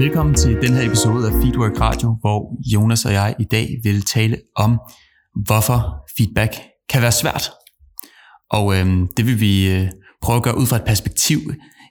Velkommen 0.00 0.34
til 0.34 0.62
den 0.62 0.74
her 0.74 0.86
episode 0.86 1.26
af 1.26 1.32
Feedwork 1.32 1.80
Radio, 1.80 2.16
hvor 2.20 2.56
Jonas 2.74 3.04
og 3.04 3.12
jeg 3.12 3.34
i 3.38 3.44
dag 3.44 3.68
vil 3.82 4.02
tale 4.02 4.38
om, 4.56 4.80
hvorfor 5.46 6.08
feedback 6.16 6.52
kan 6.88 7.02
være 7.02 7.12
svært. 7.12 7.50
Og 8.50 8.76
øhm, 8.76 9.08
det 9.16 9.26
vil 9.26 9.40
vi 9.40 9.70
øh, 9.70 9.88
prøve 10.22 10.36
at 10.36 10.42
gøre 10.42 10.58
ud 10.58 10.66
fra 10.66 10.76
et 10.76 10.84
perspektiv 10.84 11.38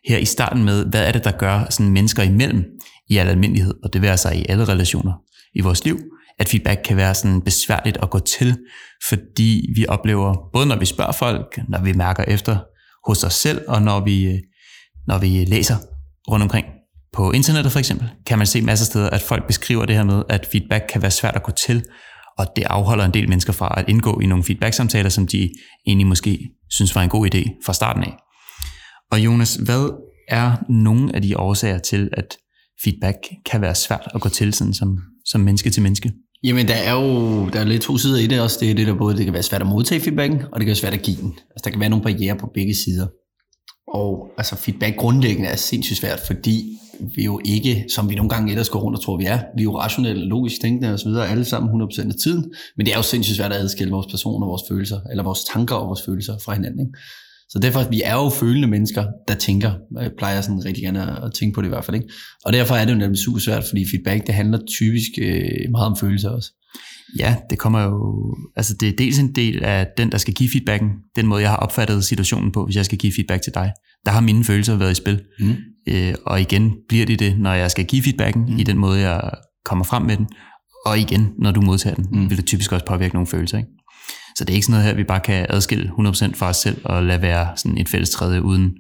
her 0.08 0.18
i 0.18 0.26
starten 0.26 0.64
med, 0.64 0.86
hvad 0.86 1.08
er 1.08 1.12
det, 1.12 1.24
der 1.24 1.32
gør 1.32 1.66
sådan 1.70 1.92
mennesker 1.92 2.24
imellem 2.24 2.66
i 3.10 3.18
al 3.18 3.28
almindelighed, 3.28 3.74
og 3.84 3.94
det 3.94 4.02
vil 4.02 4.08
altså 4.08 4.30
i 4.30 4.46
alle 4.50 4.66
relationer 4.66 5.14
i 5.56 5.62
vores 5.62 5.86
liv, 5.86 6.00
at 6.40 6.50
feedback 6.50 6.82
kan 6.86 6.98
være 6.98 7.16
sådan 7.16 7.42
besværligt 7.42 7.98
at 8.02 8.10
gå 8.10 8.20
til, 8.20 8.58
fordi 9.10 9.70
vi 9.76 9.86
oplever, 9.88 10.50
både 10.54 10.66
når 10.66 10.80
vi 10.80 10.86
spørger 10.86 11.12
folk, 11.12 11.60
når 11.68 11.82
vi 11.82 11.94
mærker 11.94 12.24
efter 12.28 12.58
hos 13.08 13.24
os 13.24 13.34
selv, 13.34 13.62
og 13.68 13.82
når 13.82 14.00
vi, 14.00 14.26
øh, 14.26 14.40
når 15.08 15.18
vi 15.18 15.46
læser 15.46 15.76
rundt 16.28 16.44
omkring 16.44 16.66
på 17.14 17.32
internettet 17.32 17.72
for 17.72 17.80
eksempel, 17.80 18.10
kan 18.26 18.38
man 18.38 18.48
se 18.48 18.62
masser 18.62 18.84
af 18.84 18.88
steder, 18.88 19.10
at 19.10 19.22
folk 19.22 19.48
beskriver 19.48 19.86
det 19.86 19.96
her 19.96 20.04
med, 20.04 20.24
at 20.30 20.48
feedback 20.52 20.84
kan 20.90 21.02
være 21.02 21.12
svært 21.12 21.36
at 21.36 21.44
gå 21.44 21.52
til, 21.52 21.84
og 22.38 22.48
det 22.56 22.64
afholder 22.64 23.06
en 23.06 23.14
del 23.14 23.30
mennesker 23.30 23.54
fra 23.54 23.74
at 23.78 23.86
indgå 23.90 24.20
i 24.20 24.26
nogle 24.26 24.44
feedback-samtaler, 24.44 25.10
som 25.10 25.28
de 25.28 25.50
egentlig 25.88 26.08
måske 26.08 26.40
synes 26.70 26.96
var 26.96 27.02
en 27.04 27.10
god 27.10 27.36
idé 27.36 27.66
fra 27.66 27.74
starten 27.74 28.04
af. 28.04 28.14
Og 29.12 29.20
Jonas, 29.20 29.56
hvad 29.56 29.90
er 30.28 30.56
nogle 30.70 31.16
af 31.16 31.22
de 31.22 31.38
årsager 31.38 31.78
til, 31.78 32.10
at 32.14 32.38
feedback 32.84 33.18
kan 33.46 33.62
være 33.62 33.76
svært 33.76 34.08
at 34.16 34.22
gå 34.22 34.30
til 34.30 34.54
sådan 34.54 34.74
som, 34.74 34.98
som 35.26 35.42
menneske 35.42 35.70
til 35.70 35.84
menneske? 35.84 36.12
Jamen, 36.44 36.68
der 36.68 36.74
er 36.74 36.94
jo 36.94 37.50
der 37.50 37.60
er 37.60 37.64
lidt 37.64 37.82
to 37.82 37.98
sider 37.98 38.20
i 38.20 38.28
det 38.28 38.42
også. 38.42 38.58
Det 38.62 38.72
er 38.72 38.76
det, 38.76 38.88
der 38.88 38.94
både 38.94 39.18
det 39.18 39.26
kan 39.26 39.34
være 39.34 39.44
svært 39.44 39.62
at 39.62 39.68
modtage 39.68 40.02
feedbacken, 40.02 40.38
og 40.38 40.60
det 40.60 40.60
kan 40.60 40.68
være 40.68 40.76
svært 40.76 40.94
at 40.94 41.02
give 41.02 41.18
den. 41.18 41.32
Altså, 41.32 41.62
der 41.64 41.70
kan 41.70 41.80
være 41.80 41.90
nogle 41.90 42.04
barriere 42.04 42.36
på 42.38 42.52
begge 42.54 42.76
sider. 42.76 43.08
Og 43.94 44.32
altså, 44.38 44.56
feedback 44.56 44.96
grundlæggende 44.98 45.50
er 45.50 45.56
sindssygt 45.56 46.00
svært, 46.00 46.20
fordi 46.20 46.80
vi 47.16 47.24
jo 47.24 47.40
ikke, 47.46 47.86
som 47.96 48.10
vi 48.10 48.16
nogle 48.16 48.30
gange 48.30 48.52
ellers 48.52 48.70
går 48.70 48.80
rundt 48.80 48.98
og 48.98 49.04
tror, 49.04 49.18
vi 49.18 49.26
er, 49.26 49.40
vi 49.56 49.62
er 49.62 49.64
jo 49.64 49.80
rationelle, 49.80 50.26
logisk 50.26 50.62
tænkende 50.62 50.94
osv., 50.94 51.08
alle 51.08 51.46
sammen 51.46 51.82
100% 51.82 52.00
af 52.08 52.16
tiden, 52.24 52.46
men 52.78 52.86
det 52.86 52.94
er 52.94 52.98
jo 52.98 53.04
sindssygt 53.04 53.38
svært 53.38 53.52
at 53.52 53.58
adskille 53.58 53.92
vores 53.92 54.08
personer, 54.12 54.48
vores 54.48 54.62
følelser, 54.70 55.00
eller 55.12 55.24
vores 55.24 55.44
tanker 55.44 55.76
og 55.76 55.88
vores 55.88 56.02
følelser 56.06 56.38
fra 56.46 56.54
hinanden. 56.54 56.80
Ikke? 56.80 56.98
Så 57.50 57.60
derfor, 57.60 57.90
vi 57.90 58.02
er 58.06 58.14
jo 58.14 58.30
følende 58.30 58.68
mennesker, 58.68 59.06
der 59.28 59.36
tænker. 59.36 59.72
Jeg 60.02 60.12
plejer 60.18 60.42
sådan 60.42 60.66
rigtig 60.66 60.84
gerne 60.84 61.26
at 61.26 61.34
tænke 61.34 61.56
på 61.56 61.62
det 61.62 61.68
i 61.68 61.70
hvert 61.70 61.86
fald. 61.86 61.96
Ikke? 61.96 62.10
Og 62.46 62.54
derfor 62.54 62.76
er 62.76 62.86
det 62.86 62.94
jo 62.94 62.98
nemlig 62.98 63.20
super 63.20 63.40
svært, 63.40 63.64
fordi 63.64 63.86
feedback, 63.90 64.28
det 64.28 64.36
handler 64.36 64.60
typisk 64.68 65.10
øh, 65.22 65.72
meget 65.72 65.88
om 65.88 65.96
følelser 65.96 66.30
også. 66.30 66.52
Ja, 67.20 67.36
det 67.50 67.58
kommer 67.58 67.84
jo, 67.84 68.36
altså 68.56 68.74
det 68.80 68.90
er 68.90 68.94
dels 68.98 69.20
en 69.20 69.36
del 69.36 69.64
af 69.64 69.88
den, 69.98 70.12
der 70.12 70.18
skal 70.18 70.34
give 70.34 70.50
feedbacken, 70.50 70.90
den 71.16 71.28
måde, 71.28 71.42
jeg 71.42 71.50
har 71.50 71.58
opfattet 71.58 72.06
situationen 72.06 72.52
på, 72.52 72.66
hvis 72.66 72.76
jeg 72.76 72.86
skal 72.86 72.98
give 72.98 73.14
feedback 73.16 73.44
til 73.44 73.54
dig. 73.54 73.72
Der 74.06 74.12
har 74.12 74.22
mine 74.22 74.44
følelser 74.44 74.76
været 74.76 74.92
i 74.92 74.96
spil. 74.96 75.22
Mm. 75.40 75.56
Øh, 75.88 76.14
og 76.26 76.42
igen 76.42 76.74
bliver 76.88 77.06
det 77.06 77.20
det, 77.20 77.40
når 77.40 77.54
jeg 77.54 77.72
skal 77.72 77.86
give 77.86 78.02
feedbacken, 78.02 78.46
mm. 78.46 78.58
i 78.58 78.64
den 78.64 78.78
måde, 78.78 79.00
jeg 79.00 79.32
kommer 79.66 79.86
frem 79.86 80.04
med 80.04 80.18
den. 80.18 80.28
Og 80.86 81.00
igen, 81.00 81.30
når 81.40 81.52
du 81.52 81.62
modtager 81.62 81.96
den, 81.96 82.08
mm. 82.12 82.30
vil 82.30 82.38
det 82.38 82.46
typisk 82.46 82.72
også 82.72 82.86
påvirke 82.86 83.14
nogle 83.14 83.28
følelser. 83.28 83.58
Ikke? 83.58 83.70
Så 84.36 84.46
det 84.46 84.50
er 84.50 84.56
ikke 84.56 84.66
sådan 84.66 84.74
noget 84.74 84.88
her, 84.88 84.96
vi 84.96 85.04
bare 85.04 85.20
kan 85.20 85.46
adskille 85.50 85.92
100% 86.00 86.36
fra 86.36 86.50
os 86.50 86.58
selv 86.58 86.82
og 86.84 87.04
lade 87.04 87.22
være 87.22 87.48
sådan 87.56 87.78
et 87.78 87.90
fælles 87.90 88.10
træde 88.10 88.42
uden 88.42 88.72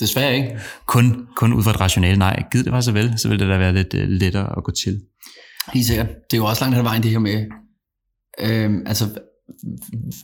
Desværre 0.00 0.36
ikke. 0.36 0.58
Kun, 0.86 1.26
kun 1.36 1.52
ud 1.52 1.62
fra 1.62 1.70
et 1.70 1.80
rationale. 1.80 2.18
Nej, 2.18 2.42
givet 2.52 2.64
det 2.64 2.72
var 2.72 2.80
så 2.80 2.92
vel, 2.92 3.18
så 3.18 3.28
ville 3.28 3.44
det 3.44 3.52
da 3.52 3.58
være 3.58 3.72
lidt 3.72 3.94
uh, 3.94 4.00
lettere 4.00 4.56
at 4.56 4.64
gå 4.64 4.72
til. 4.84 5.00
Helt 5.74 5.86
sikkert. 5.86 6.06
Det 6.06 6.36
er 6.36 6.36
jo 6.36 6.44
også 6.44 6.62
langt 6.62 6.76
hen 6.76 6.86
ad 6.86 6.90
vejen 6.90 7.02
det 7.02 7.10
her 7.10 7.18
med, 7.18 7.46
øhm, 8.40 8.82
altså 8.86 9.04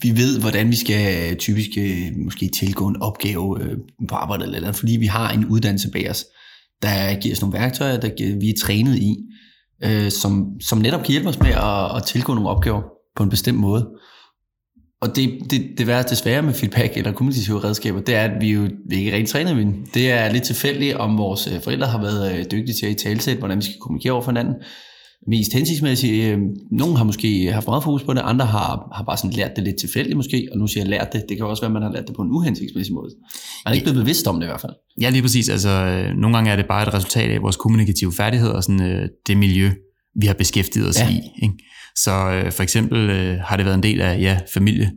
vi 0.01 0.17
ved, 0.17 0.39
hvordan 0.39 0.71
vi 0.71 0.75
skal 0.75 1.35
typisk 1.37 1.69
øh, 1.77 2.11
måske 2.23 2.49
tilgå 2.59 2.87
en 2.87 3.01
opgave 3.01 3.63
øh, 3.63 3.77
på 4.09 4.15
arbejdet 4.15 4.45
eller 4.45 4.57
andet, 4.57 4.75
fordi 4.75 4.97
vi 4.97 5.05
har 5.05 5.31
en 5.31 5.45
uddannelse 5.45 5.91
bag 5.91 6.09
os, 6.09 6.25
der 6.81 7.19
giver 7.19 7.35
os 7.35 7.41
nogle 7.41 7.59
værktøjer, 7.59 7.99
der 7.99 8.09
giver, 8.09 8.39
vi 8.39 8.49
er 8.49 8.53
trænet 8.61 8.95
i, 8.95 9.17
øh, 9.83 10.11
som, 10.11 10.47
som 10.61 10.77
netop 10.77 11.03
kan 11.03 11.11
hjælpe 11.11 11.29
os 11.29 11.39
med 11.39 11.49
at, 11.49 11.95
at 11.95 12.03
tilgå 12.03 12.33
nogle 12.33 12.49
opgaver 12.49 12.81
på 13.15 13.23
en 13.23 13.29
bestemt 13.29 13.57
måde. 13.59 13.89
Og 15.01 15.15
det, 15.15 15.39
det, 15.51 15.67
det 15.77 15.87
værste 15.87 16.11
desværre 16.11 16.41
med 16.41 16.53
feedback 16.53 16.97
eller 16.97 17.11
kommunikative 17.11 17.63
redskaber, 17.63 18.01
det 18.01 18.15
er, 18.15 18.23
at 18.23 18.41
vi 18.41 18.51
jo 18.51 18.69
vi 18.89 18.95
er 18.95 18.99
ikke 18.99 19.11
rigtig 19.11 19.29
trænet 19.29 19.55
med 19.55 19.73
Det 19.93 20.11
er 20.11 20.31
lidt 20.31 20.43
tilfældigt, 20.43 20.95
om 20.95 21.17
vores 21.17 21.47
øh, 21.47 21.61
forældre 21.61 21.87
har 21.87 22.01
været 22.01 22.37
øh, 22.37 22.45
dygtige 22.51 22.73
til 22.73 22.85
at 22.85 22.91
i 22.91 22.95
talsæt, 22.95 23.37
hvordan 23.37 23.57
vi 23.57 23.63
skal 23.63 23.79
kommunikere 23.81 24.13
over 24.13 24.21
for 24.21 24.31
hinanden 24.31 24.55
mest 25.27 25.53
hensigtsmæssigt. 25.53 26.13
Øhm, 26.23 26.47
nogle 26.71 26.97
har 26.97 27.03
måske 27.03 27.51
haft 27.51 27.67
meget 27.67 27.83
fokus 27.83 28.03
på 28.03 28.13
det, 28.13 28.21
andre 28.23 28.45
har, 28.45 28.89
har 28.95 29.03
bare 29.03 29.17
sådan 29.17 29.31
lært 29.31 29.51
det 29.55 29.63
lidt 29.63 29.79
tilfældigt 29.79 30.17
måske, 30.17 30.47
og 30.51 30.57
nu 30.57 30.67
siger 30.67 30.83
jeg 30.83 30.89
lært 30.89 31.13
det, 31.13 31.25
det 31.29 31.37
kan 31.37 31.45
også 31.45 31.61
være, 31.61 31.69
at 31.69 31.73
man 31.73 31.81
har 31.81 31.91
lært 31.91 32.07
det 32.07 32.15
på 32.15 32.21
en 32.21 32.31
uhensigtsmæssig 32.31 32.93
måde. 32.93 33.09
Man 33.65 33.71
er 33.71 33.75
ikke 33.75 33.85
blevet 33.85 34.03
bevidst 34.03 34.27
om 34.27 34.35
det 34.35 34.43
i 34.43 34.49
hvert 34.49 34.61
fald. 34.61 34.73
Ja, 35.01 35.09
lige 35.09 35.21
præcis. 35.21 35.49
Altså, 35.49 35.69
øh, 35.69 36.15
nogle 36.15 36.37
gange 36.37 36.51
er 36.51 36.55
det 36.55 36.65
bare 36.67 36.87
et 36.87 36.93
resultat 36.93 37.31
af 37.31 37.41
vores 37.41 37.55
kommunikative 37.55 38.13
færdigheder 38.13 38.53
og 38.53 38.63
sådan, 38.63 38.81
øh, 38.81 39.09
det 39.27 39.37
miljø, 39.37 39.69
vi 40.21 40.25
har 40.25 40.33
beskæftiget 40.33 40.89
os 40.89 40.99
ja. 40.99 41.09
i. 41.09 41.21
Ikke? 41.43 41.55
Så 41.95 42.11
øh, 42.11 42.51
for 42.51 42.63
eksempel 42.63 43.09
øh, 43.09 43.37
har 43.39 43.57
det 43.57 43.65
været 43.65 43.75
en 43.75 43.83
del 43.83 44.01
af 44.01 44.19
ja, 44.19 44.39
familie, 44.53 44.91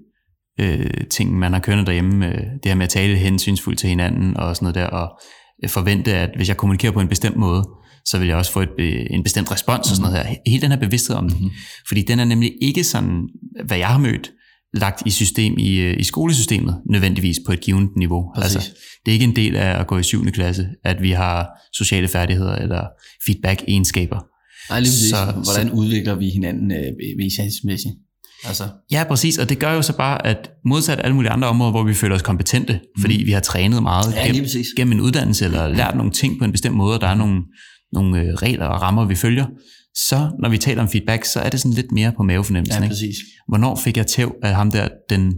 øh, 0.61 0.91
ting, 1.11 1.39
man 1.39 1.53
har 1.53 1.61
kørt 1.61 1.87
derhjemme, 1.87 2.27
øh, 2.27 2.35
det 2.35 2.67
her 2.67 2.75
med 2.75 2.85
at 2.85 2.91
tale 2.91 3.17
hensynsfuldt 3.17 3.79
til 3.79 3.89
hinanden 3.89 4.37
og 4.37 4.57
sådan 4.57 4.65
noget 4.65 4.75
der, 4.75 4.87
og 4.87 5.21
øh, 5.65 5.71
forvente, 5.71 6.15
at 6.15 6.31
hvis 6.37 6.49
jeg 6.49 6.57
kommunikerer 6.57 6.93
på 6.93 7.01
en 7.01 7.09
bestemt 7.09 7.37
måde, 7.37 7.65
så 8.05 8.19
vil 8.19 8.29
jeg 8.29 8.37
også 8.37 8.53
få 8.53 8.61
et, 8.61 9.07
en 9.11 9.23
bestemt 9.23 9.51
respons 9.51 9.91
og 9.91 9.97
sådan 9.97 10.13
noget 10.13 10.27
her. 10.27 10.37
Hele 10.47 10.63
den 10.63 10.71
her 10.71 10.79
bevidsthed 10.79 11.17
om 11.17 11.29
det. 11.29 11.41
Mm. 11.41 11.51
Fordi 11.89 12.03
den 12.03 12.21
er 12.21 12.25
nemlig 12.25 12.53
ikke 12.63 12.85
sådan, 12.85 13.29
hvad 13.67 13.79
jeg 13.79 13.89
har 13.89 13.99
mødt, 13.99 14.31
lagt 14.75 15.03
i 15.07 15.11
system 15.11 15.59
i, 15.59 15.77
øh, 15.77 16.01
i 16.01 16.05
skolesystemet, 16.05 16.81
nødvendigvis 16.91 17.37
på 17.47 17.53
et 17.53 17.61
givet 17.61 17.89
niveau. 17.97 18.25
Præcis. 18.35 18.57
Altså, 18.57 18.71
det 19.05 19.11
er 19.11 19.13
ikke 19.13 19.25
en 19.25 19.37
del 19.37 19.57
af 19.57 19.81
at 19.81 19.87
gå 19.87 19.99
i 19.99 20.03
7. 20.03 20.25
klasse, 20.25 20.69
at 20.85 21.03
vi 21.03 21.11
har 21.11 21.49
sociale 21.73 22.09
færdigheder 22.09 22.55
eller 22.55 22.85
feedback-egenskaber. 23.27 24.21
Nej, 24.71 24.81
lige 24.81 24.91
præcis. 24.91 25.11
Så, 25.11 25.17
Hvordan 25.25 25.69
så, 25.69 25.75
udvikler 25.75 26.15
vi 26.15 26.29
hinanden 26.31 26.73
øh, 26.73 26.79
Altså. 28.45 28.65
Ja, 28.91 29.05
præcis, 29.09 29.39
og 29.39 29.49
det 29.49 29.59
gør 29.59 29.73
jo 29.73 29.83
så 29.83 29.97
bare, 29.97 30.27
at 30.27 30.51
modsat 30.65 31.01
alle 31.05 31.15
mulige 31.15 31.31
andre 31.31 31.49
områder, 31.49 31.71
hvor 31.71 31.83
vi 31.83 31.95
føler 31.95 32.15
os 32.15 32.23
kompetente, 32.23 32.73
mm. 32.73 33.01
fordi 33.01 33.23
vi 33.23 33.33
har 33.33 33.41
trænet 33.41 33.83
meget 33.83 34.15
ja, 34.15 34.27
gennem, 34.27 34.47
gennem 34.77 34.93
en 34.93 35.01
uddannelse, 35.01 35.45
eller 35.45 35.69
lært 35.69 35.97
nogle 35.97 36.13
ting 36.13 36.39
på 36.39 36.45
en 36.45 36.53
bestemt 36.53 36.77
måde, 36.77 36.95
og 36.95 37.01
der 37.01 37.07
er 37.07 37.15
nogle, 37.15 37.43
nogle 37.93 38.21
øh, 38.21 38.35
regler 38.35 38.67
og 38.67 38.83
rammer, 38.83 39.05
vi 39.05 39.15
følger, 39.15 39.47
så 39.95 40.31
når 40.39 40.49
vi 40.49 40.59
taler 40.59 40.83
om 40.83 40.89
feedback, 40.89 41.25
så 41.25 41.41
er 41.41 41.51
det 41.51 41.61
sådan 41.61 41.75
lidt 41.75 41.93
mere 41.93 42.13
på 42.17 42.23
mavefornemmelsen. 42.23 42.83
Ja, 42.83 42.89
præcis. 42.89 43.03
Ikke? 43.03 43.21
Hvornår 43.49 43.77
fik 43.77 43.97
jeg 43.97 44.07
tæv 44.07 44.35
af 44.43 44.55
ham 44.55 44.71
der, 44.71 44.89
den, 45.11 45.35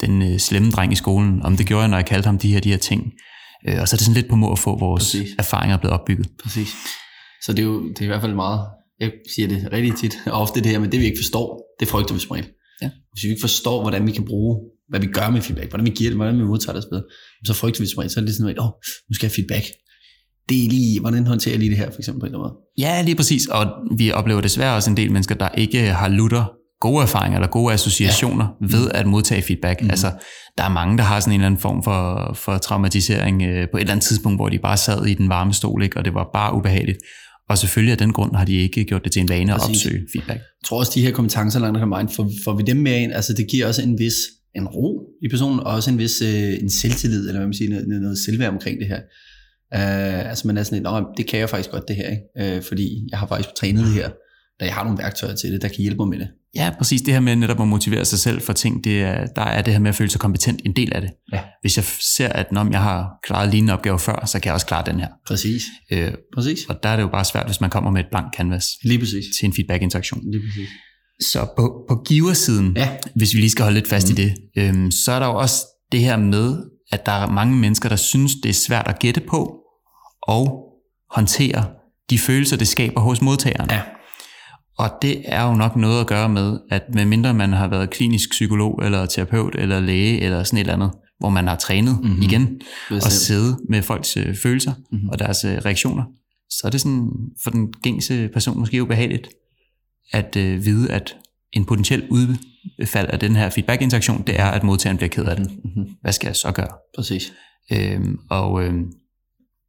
den 0.00 0.22
øh, 0.22 0.38
slemme 0.38 0.70
dreng 0.70 0.92
i 0.92 0.96
skolen? 0.96 1.42
Om 1.42 1.56
det 1.56 1.66
gjorde 1.66 1.82
jeg, 1.82 1.90
når 1.90 1.96
jeg 1.96 2.06
kaldte 2.06 2.26
ham 2.26 2.38
de 2.38 2.52
her, 2.52 2.60
de 2.60 2.70
her 2.70 2.76
ting. 2.76 3.12
Øh, 3.68 3.80
og 3.80 3.88
så 3.88 3.94
er 3.94 3.98
det 3.98 4.04
sådan 4.04 4.14
lidt 4.14 4.28
på 4.28 4.36
må 4.36 4.52
at 4.52 4.58
få 4.58 4.78
vores 4.78 5.02
præcis. 5.02 5.34
erfaringer 5.38 5.76
blevet 5.76 5.94
opbygget. 5.94 6.28
Præcis. 6.42 6.68
Så 7.44 7.52
det 7.52 7.58
er 7.58 7.66
jo 7.66 7.88
det 7.88 8.00
er 8.00 8.04
i 8.04 8.06
hvert 8.06 8.20
fald 8.20 8.34
meget, 8.34 8.60
jeg 9.00 9.12
siger 9.34 9.48
det 9.48 9.68
rigtig 9.72 9.94
tit 9.94 10.18
og 10.26 10.32
ofte 10.32 10.60
det 10.60 10.70
her, 10.70 10.78
men 10.78 10.92
det 10.92 11.00
vi 11.00 11.04
ikke 11.04 11.18
forstår, 11.18 11.62
det 11.80 11.88
frygter 11.88 12.14
vi 12.14 12.20
som 12.20 12.30
regel. 12.30 12.48
Ja. 12.82 12.90
Hvis 13.12 13.24
vi 13.24 13.28
ikke 13.28 13.40
forstår, 13.40 13.80
hvordan 13.82 14.06
vi 14.06 14.12
kan 14.12 14.24
bruge, 14.24 14.60
hvad 14.88 15.00
vi 15.00 15.06
gør 15.06 15.30
med 15.30 15.40
feedback, 15.40 15.68
hvordan 15.70 15.86
vi 15.86 15.90
giver 15.90 16.10
det, 16.10 16.16
hvordan 16.16 16.38
vi 16.38 16.44
modtager 16.44 16.74
det 16.78 16.84
osv., 16.84 16.98
så 17.46 17.54
frygter 17.54 17.80
vi 17.80 17.86
som 17.86 17.98
regel, 17.98 18.10
så 18.10 18.20
er 18.20 18.24
det 18.24 18.34
sådan, 18.34 18.50
at 18.50 18.58
oh, 18.58 18.70
nu 19.08 19.12
skal 19.14 19.26
jeg 19.26 19.32
feedback 19.32 19.64
det 20.48 20.64
er 20.64 20.68
lige, 20.68 21.00
hvordan 21.00 21.26
håndterer 21.26 21.52
jeg 21.52 21.60
lige 21.60 21.70
det 21.70 21.78
her, 21.78 21.90
for 21.90 21.98
eksempel 21.98 22.20
på 22.20 22.26
en 22.26 22.32
eller 22.32 22.44
anden 22.44 22.52
måde? 22.52 22.88
Ja, 22.88 23.02
lige 23.02 23.14
præcis, 23.14 23.46
og 23.46 23.66
vi 23.98 24.12
oplever 24.12 24.40
desværre 24.40 24.76
også 24.76 24.90
en 24.90 24.96
del 24.96 25.12
mennesker, 25.12 25.34
der 25.34 25.48
ikke 25.48 25.80
har 25.80 26.08
lutter 26.08 26.44
gode 26.80 27.02
erfaringer 27.02 27.38
eller 27.38 27.48
gode 27.48 27.74
associationer 27.74 28.46
ja. 28.60 28.76
ved 28.76 28.90
at 28.94 29.06
modtage 29.06 29.42
feedback. 29.42 29.82
Mm. 29.82 29.90
Altså, 29.90 30.12
der 30.58 30.64
er 30.64 30.68
mange, 30.68 30.98
der 30.98 31.04
har 31.04 31.20
sådan 31.20 31.32
en 31.32 31.40
eller 31.40 31.46
anden 31.46 31.60
form 31.60 31.82
for, 31.82 32.32
for 32.34 32.58
traumatisering 32.58 33.42
øh, 33.42 33.68
på 33.70 33.76
et 33.76 33.80
eller 33.80 33.92
andet 33.92 34.04
tidspunkt, 34.04 34.38
hvor 34.38 34.48
de 34.48 34.58
bare 34.58 34.76
sad 34.76 35.06
i 35.06 35.14
den 35.14 35.28
varme 35.28 35.52
stol, 35.52 35.82
ikke, 35.82 35.96
og 35.96 36.04
det 36.04 36.14
var 36.14 36.30
bare 36.32 36.54
ubehageligt. 36.54 36.98
Og 37.48 37.58
selvfølgelig 37.58 37.92
af 37.92 37.98
den 37.98 38.12
grund 38.12 38.36
har 38.36 38.44
de 38.44 38.54
ikke 38.54 38.84
gjort 38.84 39.04
det 39.04 39.12
til 39.12 39.22
en 39.22 39.28
vane 39.28 39.54
at 39.54 39.60
opsøge 39.68 40.06
feedback. 40.12 40.38
Jeg 40.38 40.66
tror 40.66 40.78
også, 40.78 40.92
de 40.94 41.02
her 41.02 41.12
kompetencer 41.12 41.60
langt 41.60 41.90
vejen, 41.90 42.08
får, 42.08 42.30
får 42.44 42.54
vi 42.56 42.62
dem 42.62 42.76
med 42.76 43.00
ind, 43.00 43.12
altså 43.12 43.32
det 43.32 43.46
giver 43.50 43.66
også 43.66 43.82
en 43.82 43.98
vis 43.98 44.14
en 44.54 44.68
ro 44.68 45.00
i 45.22 45.28
personen, 45.28 45.60
og 45.60 45.66
også 45.66 45.90
en 45.90 45.98
vis 45.98 46.22
øh, 46.22 46.62
en 46.62 46.70
selvtillid, 46.70 47.28
eller 47.28 47.38
hvad 47.40 47.46
man 47.46 47.54
siger, 47.54 47.70
noget, 47.70 48.02
noget 48.02 48.18
selvværd 48.18 48.52
omkring 48.52 48.78
det 48.80 48.86
her. 48.86 49.00
Uh, 49.74 50.28
altså 50.30 50.46
man 50.46 50.58
er 50.58 50.62
sådan 50.62 50.82
lidt, 50.82 51.16
det 51.16 51.26
kan 51.26 51.38
jeg 51.40 51.50
faktisk 51.50 51.70
godt 51.70 51.88
det 51.88 51.96
her, 51.96 52.08
ikke? 52.10 52.56
Uh, 52.56 52.62
fordi 52.62 53.08
jeg 53.10 53.18
har 53.18 53.26
faktisk 53.26 53.48
trænet 53.56 53.84
det 53.84 53.92
her, 53.92 54.08
da 54.60 54.64
jeg 54.64 54.74
har 54.74 54.84
nogle 54.84 54.98
værktøjer 54.98 55.34
til 55.34 55.52
det, 55.52 55.62
der 55.62 55.68
kan 55.68 55.76
hjælpe 55.78 55.96
mig 55.96 56.08
med 56.08 56.18
det. 56.18 56.28
Ja, 56.54 56.70
præcis 56.78 57.02
det 57.02 57.14
her 57.14 57.20
med 57.20 57.36
netop 57.36 57.60
at 57.60 57.68
motivere 57.68 58.04
sig 58.04 58.18
selv 58.18 58.40
for 58.40 58.52
ting, 58.52 58.84
det 58.84 59.02
er, 59.02 59.26
der 59.26 59.42
er 59.42 59.62
det 59.62 59.72
her 59.72 59.80
med 59.80 59.88
at 59.88 59.94
føle 59.94 60.10
sig 60.10 60.20
kompetent 60.20 60.60
en 60.64 60.76
del 60.76 60.92
af 60.92 61.00
det. 61.00 61.10
Ja. 61.32 61.40
Hvis 61.60 61.76
jeg 61.76 61.84
ser, 62.16 62.28
at 62.28 62.52
når 62.52 62.70
jeg 62.70 62.82
har 62.82 63.08
klaret 63.24 63.50
lignende 63.50 63.72
opgaver 63.72 63.98
før, 63.98 64.26
så 64.26 64.40
kan 64.40 64.46
jeg 64.46 64.54
også 64.54 64.66
klare 64.66 64.84
den 64.86 65.00
her. 65.00 65.08
Præcis. 65.26 65.62
Uh, 65.92 65.98
præcis. 66.34 66.58
Og 66.68 66.82
der 66.82 66.88
er 66.88 66.96
det 66.96 67.02
jo 67.02 67.08
bare 67.08 67.24
svært, 67.24 67.46
hvis 67.46 67.60
man 67.60 67.70
kommer 67.70 67.90
med 67.90 68.00
et 68.00 68.06
blank 68.10 68.26
canvas 68.36 68.66
Lige 68.84 68.98
præcis. 68.98 69.24
til 69.38 69.46
en 69.46 69.52
feedback-interaktion. 69.52 70.20
Lige 70.32 70.42
præcis. 70.46 70.68
Så 71.20 71.46
på, 71.56 71.84
på 71.88 72.02
giversiden, 72.06 72.76
ja. 72.76 72.96
hvis 73.14 73.34
vi 73.34 73.38
lige 73.38 73.50
skal 73.50 73.62
holde 73.62 73.78
lidt 73.78 73.88
fast 73.88 74.08
mm. 74.08 74.12
i 74.12 74.16
det, 74.22 74.34
øhm, 74.58 74.90
så 74.90 75.12
er 75.12 75.18
der 75.18 75.26
jo 75.26 75.34
også 75.34 75.64
det 75.92 76.00
her 76.00 76.16
med, 76.16 76.56
at 76.92 77.06
der 77.06 77.12
er 77.12 77.30
mange 77.30 77.56
mennesker, 77.56 77.88
der 77.88 77.96
synes, 77.96 78.32
det 78.42 78.48
er 78.48 78.54
svært 78.54 78.88
at 78.88 78.98
gætte 78.98 79.20
på, 79.20 79.60
og 80.22 80.64
håndtere 81.10 81.66
de 82.10 82.18
følelser, 82.18 82.56
det 82.56 82.68
skaber 82.68 83.00
hos 83.00 83.22
modtageren. 83.22 83.70
Ja. 83.70 83.82
Og 84.78 84.90
det 85.02 85.22
er 85.24 85.48
jo 85.48 85.54
nok 85.54 85.76
noget 85.76 86.00
at 86.00 86.06
gøre 86.06 86.28
med, 86.28 86.58
at 86.70 86.82
medmindre 86.94 87.34
man 87.34 87.52
har 87.52 87.68
været 87.68 87.90
klinisk 87.90 88.30
psykolog, 88.30 88.80
eller 88.84 89.06
terapeut, 89.06 89.54
eller 89.54 89.80
læge, 89.80 90.20
eller 90.20 90.42
sådan 90.42 90.56
et 90.56 90.60
eller 90.60 90.74
andet, 90.74 90.90
hvor 91.18 91.28
man 91.28 91.46
har 91.46 91.56
trænet 91.56 92.00
mm-hmm. 92.02 92.22
igen, 92.22 92.60
og 92.90 93.02
sidde 93.02 93.58
med 93.68 93.82
folks 93.82 94.16
øh, 94.16 94.36
følelser 94.36 94.72
mm-hmm. 94.92 95.08
og 95.08 95.18
deres 95.18 95.44
øh, 95.44 95.52
reaktioner, 95.52 96.04
så 96.50 96.60
er 96.64 96.70
det 96.70 96.80
sådan 96.80 97.10
for 97.44 97.50
den 97.50 97.72
gængse 97.72 98.28
person 98.28 98.58
måske 98.58 98.82
ubehageligt 98.82 99.28
at 100.12 100.36
øh, 100.36 100.64
vide, 100.64 100.90
at 100.90 101.16
en 101.52 101.64
potentiel 101.64 102.08
udfald 102.10 103.08
af 103.08 103.18
den 103.18 103.36
her 103.36 103.50
feedback-interaktion, 103.50 104.22
det 104.26 104.40
er, 104.40 104.46
at 104.46 104.62
modtageren 104.64 104.96
bliver 104.96 105.08
ked 105.10 105.24
af 105.24 105.36
den. 105.36 105.44
Mm-hmm. 105.64 105.86
Hvad 106.02 106.12
skal 106.12 106.26
jeg 106.28 106.36
så 106.36 106.52
gøre? 106.52 106.68
Præcis. 106.96 107.32
Øhm, 107.72 108.18
og 108.30 108.62
øhm, 108.64 108.84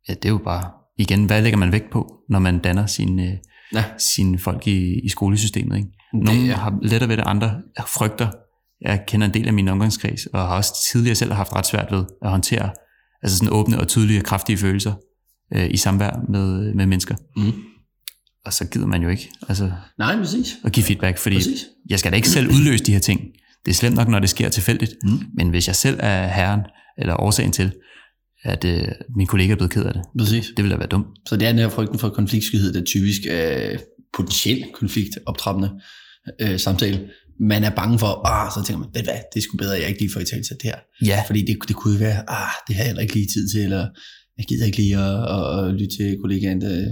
ja, 0.09 0.13
det 0.13 0.25
er 0.25 0.29
jo 0.29 0.37
bare, 0.37 0.71
igen, 0.97 1.25
hvad 1.25 1.41
lægger 1.41 1.57
man 1.59 1.71
vægt 1.71 1.89
på, 1.91 2.13
når 2.29 2.39
man 2.39 2.59
danner 2.59 2.85
sine, 2.85 3.23
øh, 3.23 3.33
Ja. 3.73 3.83
sine 4.15 4.39
folk 4.39 4.67
i, 4.67 4.99
i 5.05 5.09
skolesystemet? 5.09 5.77
Ikke? 5.77 5.89
Nogle 6.13 6.41
Det 6.41 6.49
er- 6.49 6.55
har 6.55 6.79
lettere 6.81 7.09
ved 7.09 7.17
det, 7.17 7.23
andre 7.27 7.61
frygter. 7.97 8.27
Jeg 8.81 9.03
kender 9.07 9.27
en 9.27 9.33
del 9.33 9.47
af 9.47 9.53
min 9.53 9.67
omgangskreds, 9.67 10.25
og 10.25 10.39
har 10.39 10.55
også 10.55 10.73
tidligere 10.91 11.15
selv 11.15 11.31
haft 11.33 11.55
ret 11.55 11.65
svært 11.65 11.91
ved 11.91 12.05
at 12.21 12.29
håndtere 12.29 12.69
altså 13.23 13.37
sådan 13.37 13.53
åbne 13.53 13.79
og 13.79 13.87
tydelige 13.87 14.19
og 14.19 14.23
kraftige 14.25 14.57
følelser 14.57 14.93
øh, 15.53 15.67
i 15.71 15.77
samvær 15.77 16.19
med, 16.29 16.73
med 16.73 16.85
mennesker. 16.85 17.15
Mm. 17.37 17.53
Og 18.47 18.53
så 18.53 18.65
gider 18.65 18.85
man 18.87 19.03
jo 19.03 19.09
ikke 19.09 19.29
altså, 19.49 19.71
Nej, 19.99 20.17
præcis. 20.17 20.55
at 20.65 20.71
give 20.71 20.83
feedback, 20.83 21.17
fordi 21.17 21.35
Præcis. 21.35 21.65
jeg 21.89 21.99
skal 21.99 22.11
da 22.11 22.15
ikke 22.15 22.29
selv 22.29 22.47
udløse 22.47 22.83
de 22.83 22.91
her 22.91 22.99
ting. 22.99 23.21
Det 23.65 23.71
er 23.71 23.75
slemt 23.75 23.95
nok, 23.95 24.07
når 24.07 24.19
det 24.19 24.29
sker 24.29 24.49
tilfældigt, 24.49 24.91
Mm. 25.03 25.19
men 25.37 25.49
hvis 25.49 25.67
jeg 25.67 25.75
selv 25.75 25.97
er 25.99 26.27
herren, 26.27 26.61
eller 26.97 27.21
årsagen 27.21 27.51
til, 27.51 27.71
at 28.43 28.65
øh, 28.65 28.87
min 29.15 29.27
kollega 29.27 29.51
er 29.51 29.55
blevet 29.55 29.71
ked 29.71 29.83
af 29.83 29.93
det, 29.93 30.01
Præcis. 30.19 30.45
det 30.47 30.57
ville 30.63 30.71
da 30.71 30.77
være 30.77 30.87
dumt. 30.87 31.07
Så 31.29 31.35
det 31.37 31.47
er 31.47 31.51
den 31.51 31.59
her 31.59 31.69
frygten 31.69 31.99
for 31.99 32.09
konfliktskyhed, 32.09 32.73
der 32.73 32.83
typisk 32.83 33.21
er 33.29 33.77
potentiel 34.17 34.65
konflikt 34.73 35.17
optrappende 35.25 35.69
øh, 36.41 36.59
samtale. 36.59 37.09
Man 37.39 37.63
er 37.63 37.69
bange 37.75 37.99
for, 37.99 38.27
ah, 38.27 38.51
så 38.51 38.67
tænker 38.67 38.79
man, 38.79 38.89
ved 38.93 39.03
hvad, 39.03 39.19
det 39.33 39.39
er 39.39 39.43
sgu 39.43 39.57
bedre, 39.57 39.79
jeg 39.79 39.87
ikke 39.89 40.01
lige 40.01 40.13
får 40.13 40.19
i 40.19 40.25
tale 40.25 40.43
det 40.43 40.57
her. 40.63 40.75
Ja, 41.05 41.23
Fordi 41.27 41.41
det, 41.45 41.57
det 41.67 41.75
kunne 41.75 41.99
være, 41.99 42.29
ah, 42.29 42.49
det 42.67 42.75
har 42.75 42.83
jeg 42.83 42.87
heller 42.89 43.01
ikke 43.01 43.13
lige 43.13 43.27
tid 43.27 43.49
til, 43.49 43.61
eller 43.63 43.87
jeg 44.37 44.45
gider 44.49 44.65
ikke 44.65 44.77
lige 44.77 44.97
at, 44.97 45.13
at, 45.35 45.65
at 45.65 45.73
lytte 45.73 45.95
til 45.97 46.17
kollegaen 46.21 46.61
der, 46.61 46.85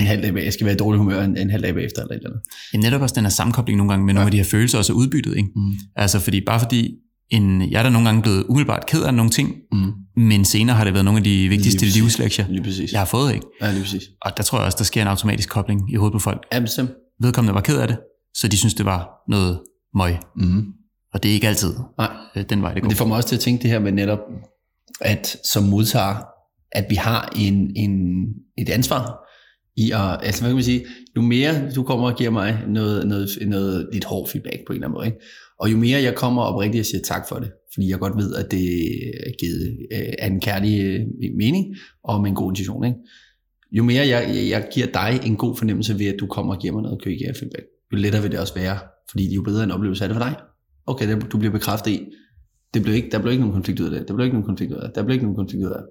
en 0.00 0.06
halv 0.06 0.22
dag 0.22 0.32
bag. 0.34 0.44
Jeg 0.44 0.52
skal 0.52 0.64
være 0.64 0.74
i 0.74 0.78
dårlig 0.78 0.98
humør 0.98 1.22
en, 1.24 1.36
en 1.36 1.50
halv 1.50 1.62
dag 1.62 1.74
bagefter, 1.74 2.02
eller 2.02 2.14
et 2.14 2.16
eller 2.16 2.30
andet. 2.30 2.42
ja, 2.74 2.78
netop 2.78 3.02
også 3.02 3.14
den 3.14 3.24
her 3.24 3.30
sammenkobling 3.30 3.76
nogle 3.76 3.92
gange 3.92 4.06
med 4.06 4.14
nogle 4.14 4.26
af 4.26 4.30
de 4.30 4.36
her 4.36 4.44
følelser, 4.44 4.78
også 4.78 4.92
er 4.92 4.96
udbyttet. 4.96 5.36
Ikke? 5.36 5.48
Mm. 5.56 5.72
Altså 5.96 6.18
fordi 6.20 6.40
bare 6.40 6.60
fordi, 6.60 6.94
en, 7.30 7.70
jeg 7.70 7.78
er 7.78 7.82
da 7.82 7.88
nogle 7.90 8.08
gange 8.08 8.22
blevet 8.22 8.44
umiddelbart 8.48 8.86
ked 8.86 9.02
af 9.02 9.14
nogle 9.14 9.30
ting, 9.30 9.54
Mm. 9.72 9.92
men 10.22 10.44
senere 10.44 10.76
har 10.76 10.84
det 10.84 10.92
været 10.94 11.04
nogle 11.04 11.18
af 11.18 11.24
de 11.24 11.48
vigtigste 11.48 11.78
præcis. 11.78 11.94
livslektier, 11.96 12.46
Lige 12.48 12.62
præcis. 12.62 12.92
jeg 12.92 13.00
har 13.00 13.06
fået. 13.06 13.34
Ikke? 13.34 13.46
Ja, 13.60 13.70
lige 13.70 13.82
præcis. 13.82 14.02
Og 14.22 14.36
der 14.36 14.42
tror 14.42 14.58
jeg 14.58 14.66
også, 14.66 14.78
der 14.78 14.84
sker 14.84 15.02
en 15.02 15.08
automatisk 15.08 15.48
kobling 15.48 15.92
i 15.92 15.96
hovedet 15.96 16.12
på 16.12 16.18
folk. 16.18 16.42
Ja, 16.52 16.60
bestemt. 16.60 16.90
Vedkommende 17.22 17.54
var 17.54 17.60
ked 17.60 17.78
af 17.78 17.88
det, 17.88 17.96
så 18.34 18.48
de 18.48 18.56
synes, 18.56 18.74
det 18.74 18.86
var 18.86 19.08
noget 19.28 19.60
møg. 19.94 20.16
Mm. 20.36 20.64
Og 21.14 21.22
det 21.22 21.28
er 21.28 21.32
ikke 21.34 21.48
altid 21.48 21.72
Nej. 21.98 22.08
øh, 22.36 22.44
den 22.50 22.62
vej, 22.62 22.72
det 22.74 22.82
går. 22.82 22.86
Men 22.86 22.90
det 22.90 22.98
får 22.98 23.06
mig 23.06 23.16
også 23.16 23.28
til 23.28 23.36
at 23.36 23.40
tænke 23.40 23.62
det 23.62 23.70
her 23.70 23.78
med 23.78 23.92
netop, 23.92 24.18
at 25.00 25.36
som 25.52 25.64
modtager, 25.64 26.16
at 26.72 26.86
vi 26.90 26.94
har 26.94 27.32
en, 27.36 27.72
en, 27.76 28.24
et 28.58 28.68
ansvar 28.68 29.24
i 29.76 29.90
at, 29.90 30.26
altså 30.26 30.40
hvad 30.42 30.50
kan 30.50 30.56
man 30.56 30.64
sige, 30.64 30.84
jo 31.16 31.22
mere 31.22 31.70
du 31.74 31.82
kommer 31.82 32.10
og 32.10 32.16
giver 32.16 32.30
mig 32.30 32.58
noget, 32.68 33.08
noget, 33.08 33.28
noget 33.46 33.88
lidt 33.92 34.04
hård 34.04 34.28
feedback 34.28 34.58
på 34.66 34.72
en 34.72 34.76
eller 34.76 34.86
anden 34.86 34.96
måde, 34.96 35.06
ikke? 35.06 35.18
og 35.60 35.72
jo 35.72 35.76
mere 35.76 36.02
jeg 36.02 36.14
kommer 36.14 36.42
oprigtigt 36.42 36.82
og 36.82 36.86
siger 36.86 37.02
tak 37.04 37.28
for 37.28 37.36
det, 37.36 37.50
fordi 37.74 37.90
jeg 37.90 37.98
godt 37.98 38.16
ved, 38.16 38.34
at 38.34 38.50
det 38.50 38.66
er 39.26 39.32
givet 39.40 39.78
øh, 39.92 40.12
af 40.18 40.26
en 40.26 40.40
kærlig 40.40 40.84
øh, 40.84 41.00
mening 41.38 41.76
og 42.04 42.20
med 42.20 42.30
en 42.30 42.36
god 42.36 42.52
intention, 42.52 42.84
ikke? 42.84 42.98
jo 43.72 43.82
mere 43.82 44.06
jeg, 44.06 44.48
jeg 44.50 44.68
giver 44.74 44.86
dig 44.86 45.20
en 45.26 45.36
god 45.36 45.56
fornemmelse 45.56 45.98
ved, 45.98 46.06
at 46.06 46.16
du 46.20 46.26
kommer 46.26 46.54
og 46.54 46.60
giver 46.60 46.72
mig 46.72 46.82
noget 46.82 47.02
kollegial 47.02 47.34
feedback, 47.38 47.64
jo 47.92 47.96
lettere 47.96 48.22
vil 48.22 48.30
det 48.30 48.40
også 48.40 48.54
være, 48.54 48.78
fordi 49.10 49.34
jo 49.34 49.42
bedre 49.42 49.64
en 49.64 49.70
oplevelse 49.70 50.04
er 50.04 50.08
det 50.08 50.16
for 50.16 50.24
dig. 50.24 50.34
Okay, 50.86 51.08
det, 51.08 51.32
du 51.32 51.38
bliver 51.38 51.52
bekræftet 51.52 51.90
i, 51.90 52.00
det 52.74 52.82
blev 52.82 52.94
ikke, 52.94 53.08
der 53.12 53.18
blev 53.18 53.32
ikke 53.32 53.40
nogen 53.40 53.54
konflikt 53.54 53.80
ud 53.80 53.86
af 53.86 53.90
det. 53.90 54.08
Der 54.08 54.14
blev 54.14 54.24
ikke 54.24 54.36
nogen 54.36 54.46
konflikt 54.46 54.72
ud 54.72 54.76
af 54.76 54.88
det. 54.88 54.94
Der 54.94 55.02
blev 55.02 55.14
ikke 55.14 55.24
nogen 55.24 55.36
konflikt 55.36 55.64
ud 55.64 55.70
af 55.70 55.78
det. 55.78 55.86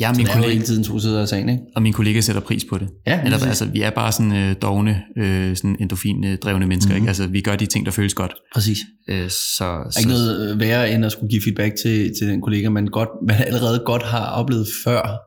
Så 0.00 0.12
min, 0.16 0.26
kollega, 0.26 0.52
hele 0.52 0.64
tiden 0.64 0.84
to 0.84 0.98
sider 0.98 1.20
af 1.20 1.28
sagen, 1.28 1.48
ikke? 1.48 1.62
og 1.76 1.82
min 1.82 1.92
kollega 1.92 2.20
sætter 2.20 2.42
pris 2.42 2.64
på 2.64 2.78
det. 2.78 2.88
Ja, 3.06 3.20
Eller, 3.24 3.46
altså, 3.46 3.64
vi 3.64 3.82
er 3.82 3.90
bare 3.90 4.12
sådan 4.12 4.32
øh, 4.32 4.54
dogne, 4.62 5.02
øh, 5.18 5.56
sådan 5.56 5.76
endorfin-drevne 5.80 6.66
mennesker. 6.66 6.92
Mhm. 6.92 6.96
Ikke? 6.96 7.08
Altså, 7.08 7.26
vi 7.26 7.40
gør 7.40 7.56
de 7.56 7.66
ting, 7.66 7.86
der 7.86 7.92
føles 7.92 8.14
godt. 8.14 8.34
præcis. 8.54 8.78
Øh, 9.08 9.28
så, 9.30 9.64
er 9.64 9.90
så, 9.90 9.98
ikke 9.98 10.10
noget 10.10 10.52
øh, 10.52 10.60
værre 10.60 10.92
end 10.92 11.04
at 11.04 11.12
skulle 11.12 11.30
give 11.30 11.42
feedback 11.44 11.74
til, 11.82 12.12
til 12.18 12.28
den 12.28 12.40
kollega, 12.40 12.68
man, 12.68 12.86
godt, 12.86 13.08
man 13.28 13.36
allerede 13.46 13.82
godt 13.86 14.02
har 14.02 14.26
oplevet 14.26 14.66
før. 14.84 15.18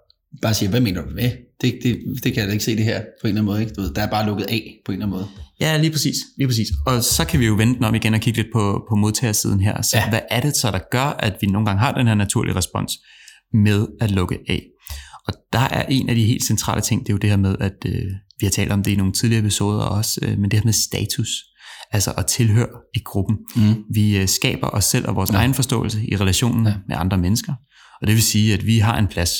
Bare 0.41 0.53
sige, 0.53 0.69
hvad 0.69 0.79
mener 0.79 1.01
du 1.01 1.09
med? 1.15 1.31
Det, 1.61 1.79
det, 1.83 1.99
det 2.23 2.33
kan 2.33 2.35
jeg 2.35 2.47
da 2.47 2.51
ikke 2.51 2.63
se 2.65 2.75
det 2.75 2.83
her 2.85 2.99
på 3.01 3.05
en 3.23 3.27
eller 3.27 3.41
anden 3.41 3.45
måde. 3.45 3.61
Ikke? 3.61 3.73
Du 3.73 3.81
ved, 3.81 3.93
der 3.93 4.01
er 4.01 4.09
bare 4.09 4.25
lukket 4.25 4.45
af 4.45 4.75
på 4.85 4.91
en 4.91 4.93
eller 5.01 5.05
anden 5.05 5.17
måde. 5.19 5.27
Ja, 5.59 5.77
lige 5.77 5.91
præcis, 5.91 6.15
lige 6.37 6.47
præcis. 6.47 6.67
Og 6.85 7.03
så 7.03 7.25
kan 7.25 7.39
vi 7.39 7.45
jo 7.45 7.53
vente 7.53 7.83
om 7.83 7.95
igen 7.95 8.13
og 8.13 8.19
kigge 8.19 8.41
lidt 8.41 8.53
på, 8.53 8.85
på 8.89 8.95
modtagersiden 8.95 9.59
her. 9.59 9.81
Så 9.81 9.97
Ja. 9.97 10.09
hvad 10.09 10.19
er 10.29 10.41
det 10.41 10.55
så, 10.55 10.71
der 10.71 10.79
gør, 10.91 11.15
at 11.19 11.35
vi 11.41 11.47
nogle 11.47 11.65
gange 11.65 11.79
har 11.79 11.91
den 11.93 12.07
her 12.07 12.15
naturlige 12.15 12.55
respons 12.55 12.93
med 13.53 13.87
at 14.01 14.11
lukke 14.11 14.37
af? 14.49 14.63
Og 15.27 15.33
der 15.53 15.59
er 15.59 15.85
en 15.89 16.09
af 16.09 16.15
de 16.15 16.25
helt 16.25 16.43
centrale 16.43 16.81
ting, 16.81 17.01
det 17.01 17.09
er 17.09 17.13
jo 17.13 17.17
det 17.17 17.29
her 17.29 17.37
med, 17.37 17.55
at 17.59 17.73
øh, 17.85 18.03
vi 18.39 18.45
har 18.45 18.51
talt 18.51 18.71
om 18.71 18.83
det 18.83 18.91
i 18.91 18.95
nogle 18.95 19.13
tidligere 19.13 19.39
episoder 19.39 19.81
også, 19.83 20.19
øh, 20.23 20.37
men 20.39 20.51
det 20.51 20.59
her 20.59 20.65
med 20.65 20.73
status. 20.73 21.29
Altså 21.91 22.11
at 22.17 22.25
tilhøre 22.25 22.67
i 22.95 22.99
gruppen. 23.05 23.37
Mm. 23.55 23.75
Vi 23.93 24.17
øh, 24.17 24.27
skaber 24.27 24.67
os 24.67 24.85
selv 24.85 25.07
og 25.07 25.15
vores 25.15 25.31
Ja. 25.31 25.35
egen 25.35 25.53
forståelse 25.53 25.99
i 26.11 26.15
relationen 26.15 26.65
Ja. 26.67 26.73
med 26.87 26.95
andre 26.99 27.17
mennesker. 27.17 27.53
Og 28.01 28.07
det 28.07 28.15
vil 28.15 28.23
sige, 28.23 28.53
at 28.53 28.65
vi 28.65 28.77
har 28.79 28.99
en 28.99 29.07
plads. 29.07 29.31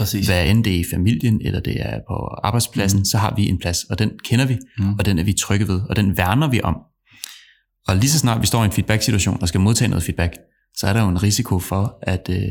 Præcis. 0.00 0.26
Hvad 0.26 0.46
end 0.46 0.64
det 0.64 0.74
er 0.74 0.78
i 0.80 0.84
familien, 0.94 1.40
eller 1.44 1.60
det 1.60 1.76
er 1.80 1.98
på 2.08 2.14
arbejdspladsen, 2.44 2.98
mm. 2.98 3.04
så 3.04 3.18
har 3.18 3.34
vi 3.36 3.48
en 3.48 3.58
plads, 3.58 3.84
og 3.84 3.98
den 3.98 4.10
kender 4.24 4.44
vi, 4.46 4.58
Mm. 4.78 4.94
og 4.98 5.06
den 5.06 5.18
er 5.18 5.24
vi 5.24 5.32
trygge 5.32 5.68
ved, 5.68 5.80
og 5.88 5.96
den 5.96 6.16
værner 6.16 6.48
vi 6.50 6.60
om. 6.64 6.76
Og 7.88 7.96
lige 7.96 8.10
så 8.10 8.18
snart 8.18 8.40
vi 8.40 8.46
står 8.46 8.62
i 8.62 8.64
en 8.64 8.72
feedback-situation 8.72 9.38
og 9.42 9.48
skal 9.48 9.60
modtage 9.60 9.88
noget 9.88 10.02
feedback, 10.02 10.32
så 10.76 10.86
er 10.86 10.92
der 10.92 11.02
jo 11.02 11.08
en 11.08 11.22
risiko 11.22 11.58
for, 11.58 11.98
at 12.02 12.28
øh, 12.30 12.42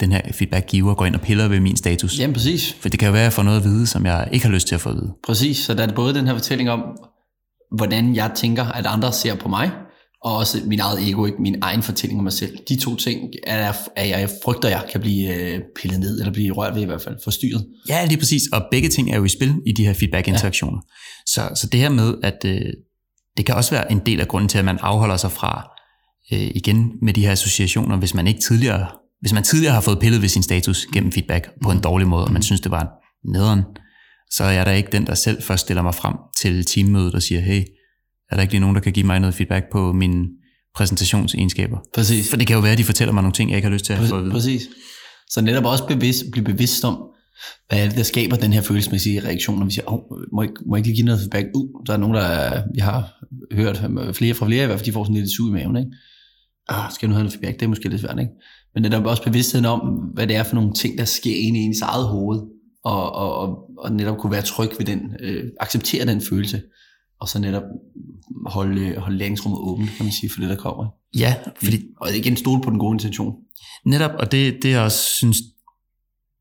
den 0.00 0.12
her 0.12 0.20
feedback-giver 0.32 0.94
går 0.94 1.06
ind 1.06 1.14
og 1.14 1.20
piller 1.20 1.48
ved 1.48 1.60
min 1.60 1.76
status. 1.76 2.18
Jamen 2.18 2.34
præcis. 2.34 2.76
For 2.80 2.88
det 2.88 2.98
kan 2.98 3.06
jo 3.06 3.12
være, 3.12 3.22
at 3.22 3.24
jeg 3.24 3.32
får 3.32 3.42
noget 3.42 3.58
at 3.58 3.64
vide, 3.64 3.86
som 3.86 4.06
jeg 4.06 4.28
ikke 4.32 4.46
har 4.46 4.52
lyst 4.52 4.68
til 4.68 4.74
at 4.74 4.80
få 4.80 4.88
at 4.88 4.94
vide. 4.96 5.12
Præcis. 5.26 5.56
Så 5.58 5.74
der 5.74 5.86
er 5.86 5.92
både 5.94 6.14
den 6.14 6.26
her 6.26 6.34
fortælling 6.34 6.70
om, 6.70 6.80
hvordan 7.76 8.16
jeg 8.16 8.30
tænker, 8.36 8.64
at 8.64 8.86
andre 8.86 9.12
ser 9.12 9.34
på 9.34 9.48
mig, 9.48 9.70
og 10.24 10.36
også 10.36 10.60
min 10.64 10.80
eget 10.80 11.08
ego, 11.08 11.26
ikke 11.26 11.42
min 11.42 11.56
egen 11.62 11.82
fortælling 11.82 12.20
om 12.20 12.24
mig 12.24 12.32
selv. 12.32 12.58
De 12.68 12.76
to 12.76 12.96
ting 12.96 13.30
er, 13.46 13.72
er 13.96 14.04
jeg, 14.04 14.30
frygter, 14.44 14.68
jeg 14.68 14.84
kan 14.92 15.00
blive 15.00 15.34
øh, 15.34 15.60
pillet 15.76 16.00
ned, 16.00 16.18
eller 16.18 16.32
blive 16.32 16.54
rørt 16.54 16.74
ved 16.74 16.82
i 16.82 16.84
hvert 16.84 17.02
fald, 17.02 17.16
forstyrret. 17.24 17.66
Ja, 17.88 18.04
lige 18.04 18.18
præcis. 18.18 18.42
Og 18.52 18.62
begge 18.70 18.88
ting 18.88 19.10
er 19.10 19.16
jo 19.16 19.24
i 19.24 19.28
spil 19.28 19.54
i 19.66 19.72
de 19.72 19.86
her 19.86 19.94
feedback-interaktioner. 19.94 20.78
Ja. 20.78 21.32
Så, 21.32 21.60
så 21.60 21.66
det 21.66 21.80
her 21.80 21.88
med, 21.88 22.14
at 22.22 22.44
øh, 22.44 22.60
det 23.36 23.46
kan 23.46 23.54
også 23.54 23.70
være 23.70 23.92
en 23.92 24.00
del 24.06 24.20
af 24.20 24.28
grunden 24.28 24.48
til, 24.48 24.58
at 24.58 24.64
man 24.64 24.78
afholder 24.80 25.16
sig 25.16 25.32
fra, 25.32 25.72
øh, 26.32 26.50
igen 26.54 26.92
med 27.02 27.12
de 27.12 27.24
her 27.24 27.32
associationer, 27.32 27.96
hvis 27.96 28.14
man 28.14 28.26
ikke 28.26 28.40
tidligere, 28.40 28.86
hvis 29.20 29.32
man 29.32 29.42
tidligere 29.42 29.74
har 29.74 29.80
fået 29.80 29.98
pillet 29.98 30.22
ved 30.22 30.28
sin 30.28 30.42
status 30.42 30.86
gennem 30.86 31.12
feedback 31.12 31.48
på 31.62 31.70
en 31.70 31.80
dårlig 31.80 32.08
måde, 32.08 32.24
og 32.24 32.32
man 32.32 32.42
synes, 32.42 32.60
det 32.60 32.70
var 32.70 32.88
nederen, 33.32 33.62
så 34.30 34.44
er 34.44 34.50
jeg 34.50 34.66
da 34.66 34.72
ikke 34.72 34.92
den, 34.92 35.06
der 35.06 35.14
selv 35.14 35.42
først 35.42 35.60
stiller 35.60 35.82
mig 35.82 35.94
frem 35.94 36.14
til 36.36 36.64
teammødet 36.64 37.14
og 37.14 37.22
siger, 37.22 37.40
hey, 37.40 37.62
er 38.32 38.36
der 38.36 38.42
ikke 38.42 38.52
lige 38.52 38.60
nogen, 38.60 38.76
der 38.76 38.82
kan 38.82 38.92
give 38.92 39.06
mig 39.06 39.20
noget 39.20 39.34
feedback 39.34 39.64
på 39.72 39.92
mine 39.92 40.26
præsentationsegenskaber? 40.76 41.78
Præcis. 41.94 42.30
For 42.30 42.36
det 42.36 42.46
kan 42.46 42.54
jo 42.56 42.60
være, 42.62 42.72
at 42.72 42.78
de 42.78 42.84
fortæller 42.84 43.12
mig 43.12 43.22
nogle 43.22 43.32
ting, 43.34 43.50
jeg 43.50 43.56
ikke 43.56 43.68
har 43.68 43.72
lyst 43.72 43.84
til 43.84 43.92
at 43.92 43.98
få 43.98 44.16
at 44.16 44.22
vide. 44.22 44.32
Præcis. 44.32 44.62
Så 45.30 45.40
netop 45.40 45.64
også 45.64 45.86
bevidst, 45.86 46.24
blive 46.32 46.44
bevidst 46.44 46.84
om, 46.84 47.02
hvad 47.68 47.78
er 47.84 47.88
det, 47.88 47.96
der 47.96 48.02
skaber 48.02 48.36
den 48.36 48.52
her 48.52 48.60
følelsesmæssige 48.62 49.20
reaktion, 49.24 49.58
når 49.58 49.66
vi 49.66 49.72
siger, 49.72 49.84
oh, 49.92 50.00
må, 50.32 50.42
jeg, 50.42 50.50
ikke- 50.50 50.62
må 50.68 50.76
jeg 50.76 50.86
ikke 50.86 50.96
give 50.96 51.06
noget 51.06 51.20
feedback? 51.20 51.46
Uh, 51.54 51.86
der 51.86 51.92
er 51.92 51.96
nogen, 51.96 52.14
der 52.14 52.20
er, 52.22 52.62
jeg 52.74 52.84
har 52.84 53.12
hørt 53.52 53.76
flere 54.16 54.34
fra 54.34 54.46
flere, 54.46 54.62
i 54.62 54.66
hvert 54.66 54.78
fald 54.78 54.86
de 54.86 54.92
får 54.92 55.04
sådan 55.04 55.16
lidt 55.16 55.30
sug 55.36 55.48
i 55.48 55.52
maven, 55.52 55.76
ikke? 55.76 55.90
Ah, 56.68 56.92
skal 56.92 57.06
jeg 57.06 57.08
nu 57.08 57.14
have 57.14 57.22
noget 57.24 57.32
feedback? 57.32 57.60
Det 57.60 57.64
er 57.66 57.68
måske 57.68 57.88
lidt 57.88 58.00
svært, 58.00 58.18
ikke? 58.20 58.32
Men 58.74 58.82
netop 58.82 59.04
også 59.06 59.22
bevidstheden 59.22 59.66
om, 59.66 59.80
hvad 60.14 60.26
det 60.26 60.36
er 60.36 60.42
for 60.42 60.54
nogle 60.54 60.72
ting, 60.74 60.98
der 60.98 61.04
sker 61.04 61.36
inde 61.36 61.58
i 61.60 61.62
ens 61.62 61.80
eget 61.80 62.06
hoved, 62.08 62.40
og, 62.84 63.12
og, 63.14 63.34
og, 63.36 63.48
og 63.78 63.92
netop 63.92 64.18
kunne 64.18 64.32
være 64.32 64.42
tryg 64.42 64.70
ved 64.78 64.86
den, 64.86 65.00
øh, 65.20 65.44
acceptere 65.60 66.06
den 66.06 66.20
følelse, 66.20 66.62
og 67.22 67.28
så 67.28 67.38
netop 67.38 67.62
holde, 68.46 68.94
holde 68.98 69.18
læringsrummet 69.18 69.60
åbent, 69.60 69.90
kan 69.96 70.04
man 70.04 70.12
sige, 70.12 70.30
for 70.30 70.40
det, 70.40 70.50
der 70.50 70.56
kommer. 70.56 70.86
Ja, 71.18 71.34
fordi 71.62 71.78
Og 72.00 72.16
igen, 72.16 72.36
stole 72.36 72.62
på 72.62 72.70
den 72.70 72.78
gode 72.78 72.94
intention. 72.94 73.34
Netop, 73.86 74.10
og 74.18 74.32
det, 74.32 74.62
det 74.62 74.70
jeg 74.70 74.80
også 74.80 74.98
synes, 74.98 75.38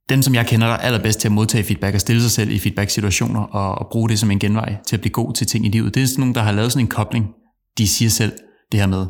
dem 0.09 0.21
som 0.21 0.35
jeg 0.35 0.47
kender, 0.47 0.67
der 0.67 0.73
er 0.73 0.77
allerbedst 0.77 1.19
til 1.19 1.27
at 1.27 1.31
modtage 1.31 1.63
feedback 1.63 1.95
og 1.95 2.01
stille 2.01 2.21
sig 2.21 2.31
selv 2.31 2.51
i 2.51 2.59
feedback-situationer 2.59 3.41
og, 3.41 3.75
og 3.75 3.87
bruge 3.91 4.09
det 4.09 4.19
som 4.19 4.31
en 4.31 4.39
genvej 4.39 4.75
til 4.87 4.95
at 4.95 5.01
blive 5.01 5.11
god 5.11 5.33
til 5.33 5.47
ting 5.47 5.65
i 5.65 5.69
livet, 5.69 5.95
det 5.95 6.03
er 6.03 6.07
sådan 6.07 6.19
nogle, 6.19 6.33
der 6.35 6.41
har 6.41 6.51
lavet 6.51 6.71
sådan 6.71 6.85
en 6.85 6.89
kobling. 6.89 7.25
De 7.77 7.87
siger 7.87 8.09
selv 8.09 8.31
det 8.71 8.79
her 8.79 8.87
med, 8.87 9.05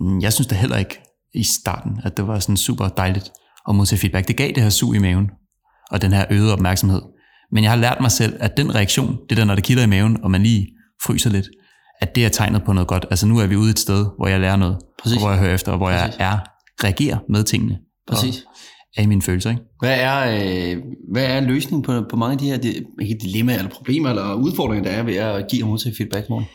"Mm, 0.00 0.20
jeg 0.20 0.32
synes 0.32 0.46
da 0.46 0.54
heller 0.54 0.76
ikke 0.76 0.98
i 1.34 1.42
starten, 1.42 2.00
at 2.04 2.16
det 2.16 2.26
var 2.26 2.38
sådan 2.38 2.56
super 2.56 2.88
dejligt 2.88 3.30
at 3.68 3.74
modtage 3.74 4.00
feedback. 4.00 4.28
Det 4.28 4.36
gav 4.36 4.48
det 4.48 4.62
her 4.62 4.70
sug 4.70 4.94
i 4.94 4.98
maven 4.98 5.30
og 5.90 6.02
den 6.02 6.12
her 6.12 6.24
øgede 6.30 6.52
opmærksomhed. 6.52 7.02
Men 7.52 7.64
jeg 7.64 7.72
har 7.72 7.78
lært 7.78 7.98
mig 8.00 8.10
selv, 8.10 8.36
at 8.40 8.56
den 8.56 8.74
reaktion, 8.74 9.16
det 9.28 9.36
der, 9.36 9.44
når 9.44 9.54
det 9.54 9.64
kilder 9.64 9.82
i 9.82 9.86
maven, 9.86 10.22
og 10.22 10.30
man 10.30 10.42
lige 10.42 10.68
fryser 11.06 11.30
lidt, 11.30 11.46
at 12.00 12.14
det 12.14 12.24
er 12.24 12.28
tegnet 12.28 12.62
på 12.64 12.72
noget 12.72 12.88
godt. 12.88 13.06
Altså 13.10 13.26
nu 13.26 13.38
er 13.38 13.46
vi 13.46 13.56
ude 13.56 13.70
et 13.70 13.78
sted, 13.78 14.06
hvor 14.18 14.28
jeg 14.28 14.40
lærer 14.40 14.56
noget, 14.56 14.76
Præcis. 15.02 15.16
og 15.16 15.22
hvor 15.22 15.30
jeg 15.30 15.40
hører 15.40 15.54
efter, 15.54 15.72
og 15.72 15.78
hvor 15.78 15.90
Præcis. 15.90 16.18
jeg 16.18 16.32
er, 16.32 16.38
reagerer 16.84 17.18
med 17.28 17.44
tingene. 17.44 17.78
Præcis. 18.08 18.44
I 18.98 19.06
mine 19.06 19.22
følelser, 19.22 19.50
ikke? 19.50 19.62
Hvad 19.80 20.00
er, 20.00 20.18
øh, 20.18 20.82
hvad 21.12 21.24
er 21.24 21.40
løsningen 21.40 21.82
på, 21.82 22.04
på 22.10 22.16
mange 22.16 22.32
af 22.32 22.38
de 22.38 22.46
her 22.46 22.82
ikke 23.00 23.16
dilemmaer, 23.22 23.58
eller 23.58 23.70
problemer, 23.70 24.08
eller 24.08 24.34
udfordringer, 24.34 24.90
der 24.90 24.98
er 24.98 25.02
ved 25.02 25.14
at 25.14 25.44
give 25.50 25.64
og 25.64 25.68
modtage 25.68 25.94
feedback, 25.96 26.28
morgen? 26.28 26.46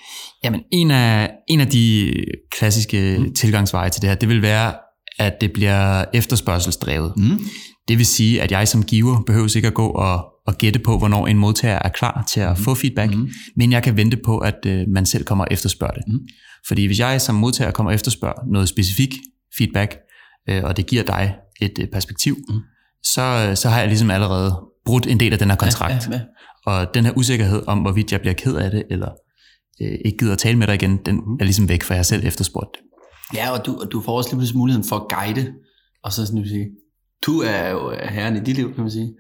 Jamen, 0.44 0.62
en 0.72 0.92
af, 0.92 1.32
en 1.50 1.60
af 1.62 1.68
de 1.68 2.14
klassiske 2.52 3.16
mm. 3.20 3.34
tilgangsveje 3.34 3.90
til 3.90 4.02
det 4.02 4.10
her, 4.10 4.16
det 4.16 4.30
vil 4.30 4.42
være, 4.42 4.74
at 5.20 5.34
det 5.42 5.52
bliver 5.54 6.06
efterspørgselsdrevet. 6.14 7.14
Mm. 7.18 7.40
Det 7.88 7.98
vil 7.98 8.06
sige, 8.06 8.42
at 8.42 8.52
jeg 8.52 8.68
som 8.68 8.84
giver 8.84 9.24
behøver 9.26 9.56
ikke 9.56 9.68
at 9.68 9.74
gå 9.74 9.88
og, 9.88 10.26
at 10.48 10.58
gætte 10.58 10.80
på, 10.80 10.98
hvornår 10.98 11.28
en 11.28 11.38
modtager 11.38 11.80
er 11.80 11.90
klar 11.90 12.24
til 12.32 12.40
at 12.40 12.58
mm. 12.58 12.64
få 12.64 12.76
feedback, 12.76 13.16
mm. 13.16 13.30
men 13.56 13.72
jeg 13.72 13.84
kan 13.84 13.98
vente 13.98 14.18
på, 14.26 14.38
at 14.38 14.66
øh, 14.66 14.86
man 14.88 15.06
selv 15.06 15.24
kommer 15.24 15.46
og 15.46 15.48
efterspørger 15.52 15.94
det. 15.94 16.04
Mm. 16.08 16.20
Fordi 16.68 16.86
hvis 16.86 17.00
jeg 17.00 17.22
som 17.22 17.36
modtager 17.36 17.72
kommer 17.72 17.92
og 17.92 17.96
efterspørger 17.96 18.52
noget 18.52 18.70
specifik 18.70 19.14
feedback, 19.58 19.98
øh, 20.50 20.64
og 20.64 20.78
det 20.78 20.86
giver 20.86 21.04
dig 21.04 21.36
et 21.62 21.80
øh, 21.80 21.88
perspektiv, 21.88 22.38
mm. 22.50 22.60
så, 23.04 23.52
så 23.56 23.70
har 23.70 23.80
jeg 23.80 23.88
ligesom 23.88 24.12
allerede 24.12 24.56
brudt 24.86 25.08
en 25.08 25.20
del 25.20 25.34
af 25.34 25.40
den 25.40 25.50
her 25.50 25.58
kontrakt. 25.58 26.08
Ja, 26.08 26.12
ja, 26.12 26.22
ja. 26.68 26.72
Og 26.72 26.94
den 26.94 27.06
her 27.06 27.12
usikkerhed 27.18 27.64
om, 27.68 27.80
hvorvidt 27.80 28.12
jeg 28.12 28.22
bliver 28.22 28.34
ked 28.34 28.56
af 28.56 28.72
det, 28.72 28.84
eller 28.90 29.10
øh, 29.82 29.98
ikke 30.06 30.18
gider 30.18 30.34
at 30.34 30.38
tale 30.38 30.58
med 30.58 30.68
dig 30.68 30.76
igen, 30.76 30.98
den 31.06 31.16
mm. 31.16 31.38
er 31.40 31.44
ligesom 31.44 31.70
væk, 31.70 31.84
for 31.84 31.94
jeg 31.94 32.00
har 32.00 32.04
selv 32.04 32.26
efterspurgt 32.26 32.70
det. 32.74 32.82
Ja, 33.38 33.52
og 33.52 33.66
du, 33.66 33.78
og 33.82 33.92
du 33.92 34.02
får 34.02 34.18
også 34.18 34.30
lige 34.30 34.38
pludselig 34.38 34.58
muligheden 34.58 34.90
for 34.90 34.96
at 34.96 35.08
guide, 35.18 35.54
og 36.04 36.14
så 36.14 36.26
sådan 36.26 36.42
at 36.42 36.48
sige, 36.48 36.68
du 37.26 37.40
er 37.40 37.70
jo 37.70 37.94
herren 38.10 38.36
i 38.36 38.40
dit 38.40 38.56
liv, 38.56 38.74
kan 38.74 38.82
man 38.82 38.92
sige, 38.92 39.14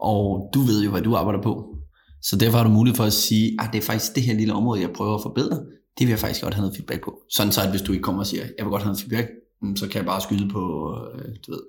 og 0.00 0.50
du 0.54 0.60
ved 0.60 0.84
jo, 0.84 0.90
hvad 0.90 1.02
du 1.02 1.16
arbejder 1.16 1.42
på. 1.42 1.76
Så 2.22 2.36
derfor 2.36 2.56
har 2.58 2.64
du 2.64 2.70
mulighed 2.70 2.96
for 2.96 3.04
at 3.04 3.12
sige, 3.12 3.56
at 3.58 3.66
ah, 3.66 3.72
det 3.72 3.78
er 3.78 3.82
faktisk 3.82 4.14
det 4.14 4.22
her 4.22 4.34
lille 4.34 4.54
område, 4.54 4.80
jeg 4.80 4.90
prøver 4.90 5.14
at 5.14 5.22
forbedre. 5.22 5.56
Det 5.98 6.06
vil 6.06 6.08
jeg 6.08 6.18
faktisk 6.18 6.42
godt 6.42 6.54
have 6.54 6.62
noget 6.62 6.76
feedback 6.76 7.04
på. 7.04 7.14
Sådan 7.30 7.52
så, 7.52 7.60
at 7.62 7.70
hvis 7.70 7.82
du 7.82 7.92
ikke 7.92 8.02
kommer 8.02 8.20
og 8.20 8.26
siger, 8.26 8.42
jeg 8.42 8.64
vil 8.66 8.70
godt 8.70 8.82
have 8.82 8.88
noget 8.88 9.00
feedback, 9.00 9.28
mm, 9.62 9.76
så 9.76 9.88
kan 9.88 9.96
jeg 9.96 10.04
bare 10.04 10.20
skyde 10.20 10.48
på, 10.48 10.94
øh, 11.14 11.24
du 11.46 11.50
ved, 11.52 11.60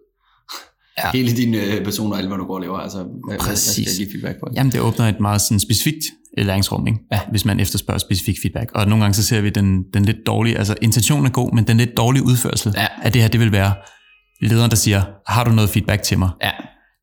ja. 0.97 1.11
hele 1.17 1.37
din 1.37 1.53
øh, 1.53 1.83
person 1.83 2.11
og 2.11 2.17
alt, 2.17 2.27
hvad 2.27 2.37
du 2.37 2.45
går 2.45 2.55
og 2.55 2.61
laver. 2.61 2.77
Altså, 2.77 3.05
hvad, 3.27 3.37
Præcis. 3.39 3.85
Hvad 3.85 3.93
skal 3.93 4.03
jeg 4.03 4.11
feedback 4.11 4.39
på? 4.39 4.49
Jamen, 4.55 4.71
det 4.71 4.81
åbner 4.81 5.05
et 5.07 5.19
meget 5.19 5.41
sådan, 5.41 5.59
specifikt 5.59 6.05
læringsrum, 6.37 6.87
ikke? 6.87 6.99
Ja. 7.11 7.19
hvis 7.31 7.45
man 7.45 7.59
efterspørger 7.59 7.97
specifik 7.97 8.37
feedback. 8.41 8.71
Og 8.75 8.87
nogle 8.87 9.03
gange 9.03 9.15
så 9.15 9.23
ser 9.23 9.41
vi 9.41 9.49
den, 9.49 9.83
den 9.93 10.05
lidt 10.05 10.17
dårlige, 10.25 10.57
altså 10.57 10.75
intentionen 10.81 11.25
er 11.25 11.29
god, 11.29 11.53
men 11.53 11.67
den 11.67 11.77
lidt 11.77 11.97
dårlige 11.97 12.23
udførsel 12.23 12.73
ja. 12.77 12.87
af 13.03 13.11
det 13.11 13.21
her, 13.21 13.29
det 13.29 13.39
vil 13.39 13.51
være 13.51 13.73
lederen, 14.41 14.69
der 14.69 14.75
siger, 14.75 15.03
har 15.27 15.43
du 15.43 15.51
noget 15.51 15.69
feedback 15.69 16.03
til 16.03 16.19
mig? 16.19 16.29
Ja. 16.43 16.51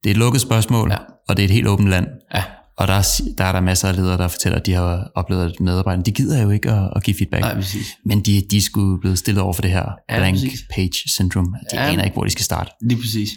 Det 0.05 0.11
er 0.11 0.15
et 0.15 0.17
lukket 0.17 0.41
spørgsmål, 0.41 0.91
ja. 0.91 0.97
Og 1.29 1.37
det 1.37 1.43
er 1.43 1.45
et 1.45 1.51
helt 1.51 1.67
åbent 1.67 1.89
land. 1.89 2.07
Ja. 2.35 2.43
Og 2.77 2.89
der 2.89 2.95
er, 2.95 3.21
der 3.39 3.45
er 3.45 3.53
der 3.53 3.61
masser 3.61 3.89
af 3.89 3.97
ledere, 3.97 4.19
der 4.19 4.29
fortæller, 4.29 4.59
at 4.59 4.67
de 4.67 4.73
har 4.73 5.11
oplevet, 5.15 5.53
at 5.53 5.61
medarbejderne, 5.61 6.05
de 6.05 6.13
gider 6.13 6.43
jo 6.43 6.51
ikke 6.51 6.71
at, 6.71 6.93
at 6.97 7.03
give 7.05 7.17
feedback. 7.17 7.41
Nej, 7.41 7.55
præcis. 7.55 7.87
Men 8.05 8.21
de, 8.21 8.43
de 8.51 8.57
er 8.57 8.61
sgu 8.61 8.99
blevet 9.01 9.19
stillet 9.19 9.43
over 9.43 9.53
for 9.53 9.63
det 9.63 9.71
her 9.71 9.89
ja, 10.11 10.17
blank 10.19 10.35
præcis. 10.35 10.61
page 10.75 10.93
syndrome. 11.07 11.59
De 11.71 11.81
ja. 11.81 11.93
aner 11.93 12.05
ikke, 12.05 12.15
hvor 12.15 12.25
de 12.25 12.31
skal 12.31 12.45
starte. 12.45 12.71
Lige 12.89 13.01
præcis. 13.01 13.31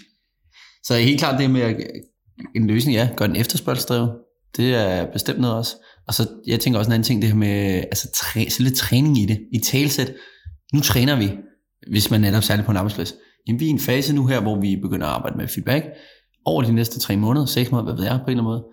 Så 0.83 0.95
helt 0.95 1.19
klart 1.19 1.39
det 1.39 1.49
med 1.49 1.61
at, 1.61 1.75
en 2.55 2.67
løsning, 2.67 2.95
ja, 2.95 3.09
gør 3.15 3.27
den 3.27 3.35
efterspørgselsdrevet. 3.35 4.11
Det 4.57 4.75
er 4.75 5.11
bestemt 5.13 5.39
noget 5.39 5.55
også. 5.55 5.75
Og 6.07 6.13
så, 6.13 6.27
jeg 6.47 6.59
tænker 6.59 6.79
også 6.79 6.89
en 6.89 6.93
anden 6.93 7.03
ting, 7.03 7.21
det 7.21 7.29
her 7.29 7.37
med 7.37 7.83
altså, 7.83 8.07
træ, 8.15 8.45
lidt 8.59 8.75
træning 8.75 9.17
i 9.17 9.25
det. 9.25 9.39
I 9.53 9.59
talsæt. 9.59 10.13
Nu 10.73 10.79
træner 10.79 11.15
vi, 11.15 11.31
hvis 11.91 12.11
man 12.11 12.21
netop 12.21 12.43
særligt 12.43 12.65
på 12.65 12.71
en 12.71 12.77
arbejdsplads. 12.77 13.13
Jamen, 13.47 13.59
vi 13.59 13.65
er 13.65 13.69
i 13.69 13.71
en 13.71 13.79
fase 13.79 14.15
nu 14.15 14.25
her, 14.25 14.41
hvor 14.41 14.61
vi 14.61 14.75
begynder 14.75 15.07
at 15.07 15.13
arbejde 15.13 15.37
med 15.37 15.47
feedback. 15.47 15.85
Over 16.47 16.61
de 16.61 16.73
næste 16.73 16.99
tre 16.99 17.17
måneder, 17.17 17.45
seks 17.45 17.71
måneder, 17.71 17.93
hvad 17.93 17.95
ved 17.95 18.11
jeg 18.11 18.19
på 18.19 18.31
en 18.31 18.31
eller 18.31 18.43
anden 18.43 18.43
måde, 18.43 18.63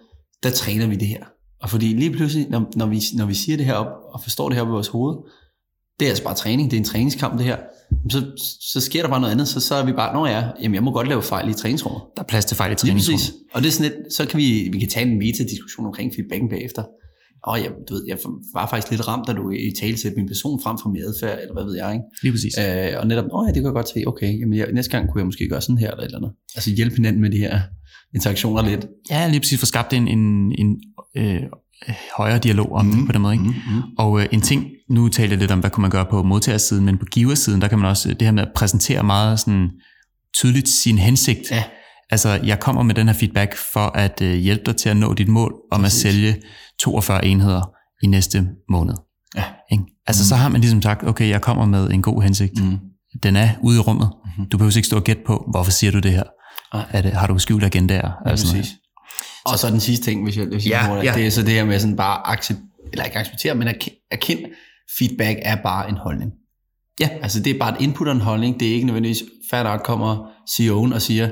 der 0.42 0.50
træner 0.50 0.86
vi 0.86 0.96
det 0.96 1.08
her. 1.08 1.24
Og 1.62 1.70
fordi 1.70 1.86
lige 1.86 2.10
pludselig, 2.10 2.46
når, 2.50 2.70
når, 2.76 2.86
vi, 2.86 3.02
når 3.14 3.26
vi 3.26 3.34
siger 3.34 3.56
det 3.56 3.66
her 3.66 3.74
op, 3.74 3.92
og 4.14 4.22
forstår 4.22 4.48
det 4.48 4.56
her 4.56 4.62
op 4.62 4.68
i 4.68 4.70
vores 4.70 4.88
hoved, 4.88 5.16
det 6.00 6.06
er 6.06 6.10
altså 6.10 6.24
bare 6.24 6.34
træning, 6.34 6.70
det 6.70 6.76
er 6.76 6.80
en 6.80 6.84
træningskamp 6.84 7.38
det 7.38 7.46
her, 7.46 7.58
så, 8.10 8.20
så 8.72 8.80
sker 8.80 9.02
der 9.02 9.08
bare 9.08 9.20
noget 9.20 9.32
andet, 9.32 9.48
så, 9.48 9.60
så 9.60 9.74
er 9.74 9.84
vi 9.84 9.92
bare, 9.92 10.14
når 10.14 10.26
jeg, 10.26 10.52
jamen 10.62 10.74
jeg 10.74 10.82
må 10.82 10.92
godt 10.92 11.08
lave 11.08 11.22
fejl 11.22 11.50
i 11.50 11.54
træningsrummet. 11.54 12.02
Der 12.16 12.22
er 12.22 12.26
plads 12.26 12.44
til 12.44 12.56
fejl 12.56 12.72
i 12.72 12.74
træningsrummet. 12.74 13.32
Og 13.52 13.62
det 13.62 13.68
er 13.68 13.72
sådan 13.72 13.92
lidt, 13.92 14.14
så 14.14 14.26
kan 14.26 14.38
vi, 14.38 14.68
vi 14.72 14.78
kan 14.78 14.88
tage 14.88 15.06
en 15.06 15.18
meta-diskussion 15.18 15.86
omkring 15.86 16.12
feedbacken 16.14 16.48
bagefter. 16.48 16.82
Og 17.44 17.58
jeg, 17.62 17.70
du 17.88 17.94
ved, 17.94 18.04
jeg 18.08 18.18
var 18.54 18.66
faktisk 18.70 18.90
lidt 18.90 19.08
ramt, 19.08 19.26
da 19.28 19.32
du 19.32 19.50
i 19.50 19.72
tale 19.80 19.96
sætte 19.98 20.16
min 20.16 20.26
person 20.26 20.60
frem 20.62 20.76
for 20.82 20.88
min 20.88 21.02
adfærd, 21.02 21.38
eller 21.42 21.54
hvad 21.54 21.64
ved 21.64 21.76
jeg, 21.76 21.92
ikke? 21.92 22.04
Lige 22.22 22.32
præcis. 22.32 22.54
Øh, 22.58 23.00
og 23.00 23.06
netop, 23.06 23.24
åh 23.32 23.42
ja, 23.46 23.48
det 23.54 23.60
kan 23.62 23.64
jeg 23.64 23.72
godt 23.80 23.88
se, 23.88 24.02
okay, 24.06 24.40
jamen 24.40 24.54
jeg, 24.58 24.66
næste 24.74 24.90
gang 24.90 25.02
kunne 25.08 25.20
jeg 25.20 25.26
måske 25.26 25.48
gøre 25.48 25.60
sådan 25.60 25.78
her, 25.78 25.90
eller 25.90 26.04
eller 26.04 26.18
andet. 26.18 26.32
Altså 26.56 26.70
hjælpe 26.70 26.96
hinanden 26.96 27.22
med 27.22 27.30
de 27.30 27.38
her 27.38 27.60
interaktioner 28.14 28.62
lidt. 28.62 28.86
Ja, 29.10 29.28
lige 29.28 29.40
præcis, 29.40 29.58
for 29.58 29.66
skabt 29.66 29.92
en, 29.92 30.08
en, 30.08 30.52
en 30.58 30.68
øh, 31.16 31.42
højere 32.16 32.38
dialog 32.38 32.72
om 32.72 32.86
mm, 32.86 32.92
det 32.92 33.06
på 33.06 33.12
den 33.12 33.22
måde. 33.22 33.34
Ikke? 33.34 33.44
Mm, 33.44 33.50
mm. 33.50 33.82
Og 33.98 34.20
øh, 34.20 34.26
en 34.32 34.40
ting, 34.40 34.66
nu 34.90 35.08
taler 35.08 35.30
jeg 35.30 35.38
lidt 35.38 35.50
om, 35.50 35.60
hvad 35.60 35.70
kunne 35.70 35.82
man 35.82 35.90
gøre 35.90 36.06
på 36.10 36.22
modtagersiden, 36.22 36.84
men 36.84 36.98
på 36.98 37.04
giversiden, 37.04 37.60
der 37.60 37.68
kan 37.68 37.78
man 37.78 37.88
også, 37.88 38.08
det 38.08 38.22
her 38.22 38.32
med 38.32 38.42
at 38.42 38.52
præsentere 38.54 39.02
meget 39.02 39.40
sådan 39.40 39.70
tydeligt 40.34 40.68
sin 40.68 40.98
hensigt. 40.98 41.50
Ja. 41.50 41.64
Altså, 42.10 42.40
jeg 42.44 42.60
kommer 42.60 42.82
med 42.82 42.94
den 42.94 43.06
her 43.06 43.14
feedback 43.14 43.56
for 43.72 43.96
at 43.96 44.20
øh, 44.22 44.34
hjælpe 44.34 44.64
dig 44.66 44.76
til 44.76 44.88
at 44.88 44.96
nå 44.96 45.14
dit 45.14 45.28
mål 45.28 45.54
om 45.72 45.80
Præcis. 45.80 46.04
at 46.04 46.12
sælge 46.12 46.36
42 46.80 47.24
enheder 47.24 47.70
i 48.02 48.06
næste 48.06 48.46
måned. 48.68 48.94
Ja. 49.36 49.44
Ikke? 49.72 49.84
Altså, 50.06 50.22
mm. 50.22 50.26
så 50.26 50.34
har 50.34 50.48
man 50.48 50.60
ligesom 50.60 50.82
sagt, 50.82 51.04
okay, 51.04 51.28
jeg 51.28 51.40
kommer 51.40 51.66
med 51.66 51.90
en 51.90 52.02
god 52.02 52.22
hensigt. 52.22 52.64
Mm. 52.64 52.78
Den 53.22 53.36
er 53.36 53.48
ude 53.62 53.76
i 53.76 53.80
rummet. 53.80 54.10
Mm. 54.38 54.46
Du 54.46 54.58
behøver 54.58 54.76
ikke 54.76 54.86
stå 54.86 54.96
og 54.96 55.04
gætte 55.04 55.22
på, 55.26 55.48
hvorfor 55.50 55.70
siger 55.70 55.90
du 55.90 55.98
det 55.98 56.12
her? 56.12 56.22
Er 56.90 57.02
det, 57.02 57.12
har 57.12 57.26
du 57.26 57.38
skjult 57.38 57.64
agendaer? 57.64 58.10
Ja, 58.26 58.30
altså, 58.30 58.46
præcis. 58.46 58.72
Og 59.44 59.58
så 59.58 59.70
den 59.70 59.80
sidste 59.80 60.04
ting, 60.04 60.24
hvis 60.24 60.36
jeg, 60.36 60.46
hvis 60.46 60.66
jeg 60.66 60.88
ja, 60.88 61.10
ja. 61.10 61.14
det 61.14 61.26
er 61.26 61.30
så 61.30 61.42
det 61.42 61.50
her 61.50 61.64
med 61.64 61.78
sådan 61.78 61.96
bare 61.96 62.26
accept, 62.26 62.60
eller 62.92 63.04
ikke 63.04 63.18
acceptere, 63.18 63.54
men 63.54 63.68
erkend, 64.10 64.40
feedback 64.98 65.38
er 65.42 65.56
bare 65.56 65.88
en 65.88 65.96
holdning. 65.96 66.32
Ja. 67.00 67.08
Altså 67.22 67.40
det 67.40 67.54
er 67.54 67.58
bare 67.58 67.74
et 67.74 67.80
input 67.80 68.08
og 68.08 68.14
en 68.14 68.20
holdning, 68.20 68.60
det 68.60 68.68
er 68.68 68.72
ikke 68.72 68.86
nødvendigvis 68.86 69.22
færdigt 69.50 69.74
at 69.74 69.82
kommer 69.82 70.16
CEO'en 70.50 70.94
og 70.94 71.02
siger, 71.02 71.30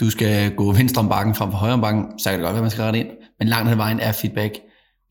du 0.00 0.10
skal 0.10 0.54
gå 0.54 0.72
venstre 0.72 1.02
om 1.02 1.08
bakken 1.08 1.34
frem 1.34 1.50
for 1.50 1.58
højre 1.58 1.74
om 1.74 1.80
bakken, 1.80 2.04
så 2.18 2.30
kan 2.30 2.38
det 2.38 2.44
godt 2.44 2.54
være, 2.54 2.62
man 2.62 2.70
skal 2.70 2.82
rette 2.82 2.98
ind. 2.98 3.08
Men 3.38 3.48
langt 3.48 3.68
hen 3.68 3.78
vejen 3.78 4.00
er 4.00 4.12
feedback 4.12 4.54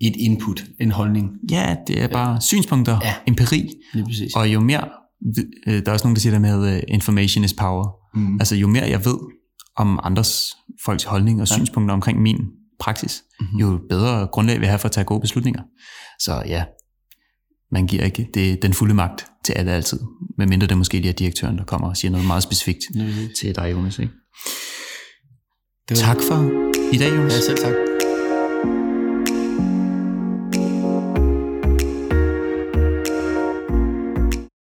et 0.01 0.15
input, 0.15 0.63
en 0.79 0.91
holdning. 0.91 1.29
Ja, 1.51 1.75
det 1.87 2.01
er 2.01 2.07
bare 2.07 2.31
ja. 2.31 2.39
synspunkter, 2.39 2.99
ja. 3.03 3.13
empiri. 3.27 3.69
Lige 3.93 4.05
præcis. 4.05 4.35
Og 4.35 4.47
jo 4.47 4.59
mere, 4.59 4.89
øh, 5.67 5.73
der 5.73 5.89
er 5.89 5.91
også 5.91 6.05
nogen, 6.05 6.15
der 6.15 6.19
siger 6.19 6.33
det 6.33 6.41
med, 6.41 6.75
øh, 6.75 6.83
information 6.87 7.43
is 7.43 7.53
power. 7.53 7.87
Mm. 8.15 8.39
Altså 8.39 8.55
jo 8.55 8.67
mere 8.67 8.83
jeg 8.83 9.05
ved 9.05 9.17
om 9.75 9.99
andres 10.03 10.55
folks 10.85 11.03
holdning 11.03 11.41
og 11.41 11.47
ja. 11.47 11.55
synspunkter 11.55 11.93
omkring 11.93 12.21
min 12.21 12.37
praksis, 12.79 13.23
mm-hmm. 13.39 13.59
jo 13.59 13.79
bedre 13.89 14.27
grundlag 14.31 14.55
vil 14.55 14.61
jeg 14.61 14.71
have 14.71 14.79
for 14.79 14.87
at 14.87 14.91
tage 14.91 15.05
gode 15.05 15.21
beslutninger. 15.21 15.61
Så 16.19 16.43
ja, 16.45 16.63
man 17.71 17.87
giver 17.87 18.03
ikke 18.03 18.27
det, 18.33 18.61
den 18.61 18.73
fulde 18.73 18.93
magt 18.93 19.25
til 19.45 19.53
alle 19.53 19.71
altid, 19.71 19.99
medmindre 20.37 20.67
det 20.67 20.77
måske 20.77 20.97
lige 20.97 21.09
er 21.09 21.13
direktøren, 21.13 21.57
der 21.57 21.63
kommer 21.63 21.89
og 21.89 21.97
siger 21.97 22.11
noget 22.11 22.27
meget 22.27 22.43
specifikt 22.43 22.79
mm-hmm. 22.95 23.11
til 23.39 23.55
dig, 23.55 23.71
Jonas. 23.71 23.99
Ikke? 23.99 24.13
Det 25.89 25.97
var... 25.97 26.13
Tak 26.13 26.21
for 26.27 26.39
i 26.93 26.97
dag, 26.97 27.09
Jonas. 27.09 27.33
Ja, 27.33 27.41
selv 27.41 27.57
tak. 27.57 27.96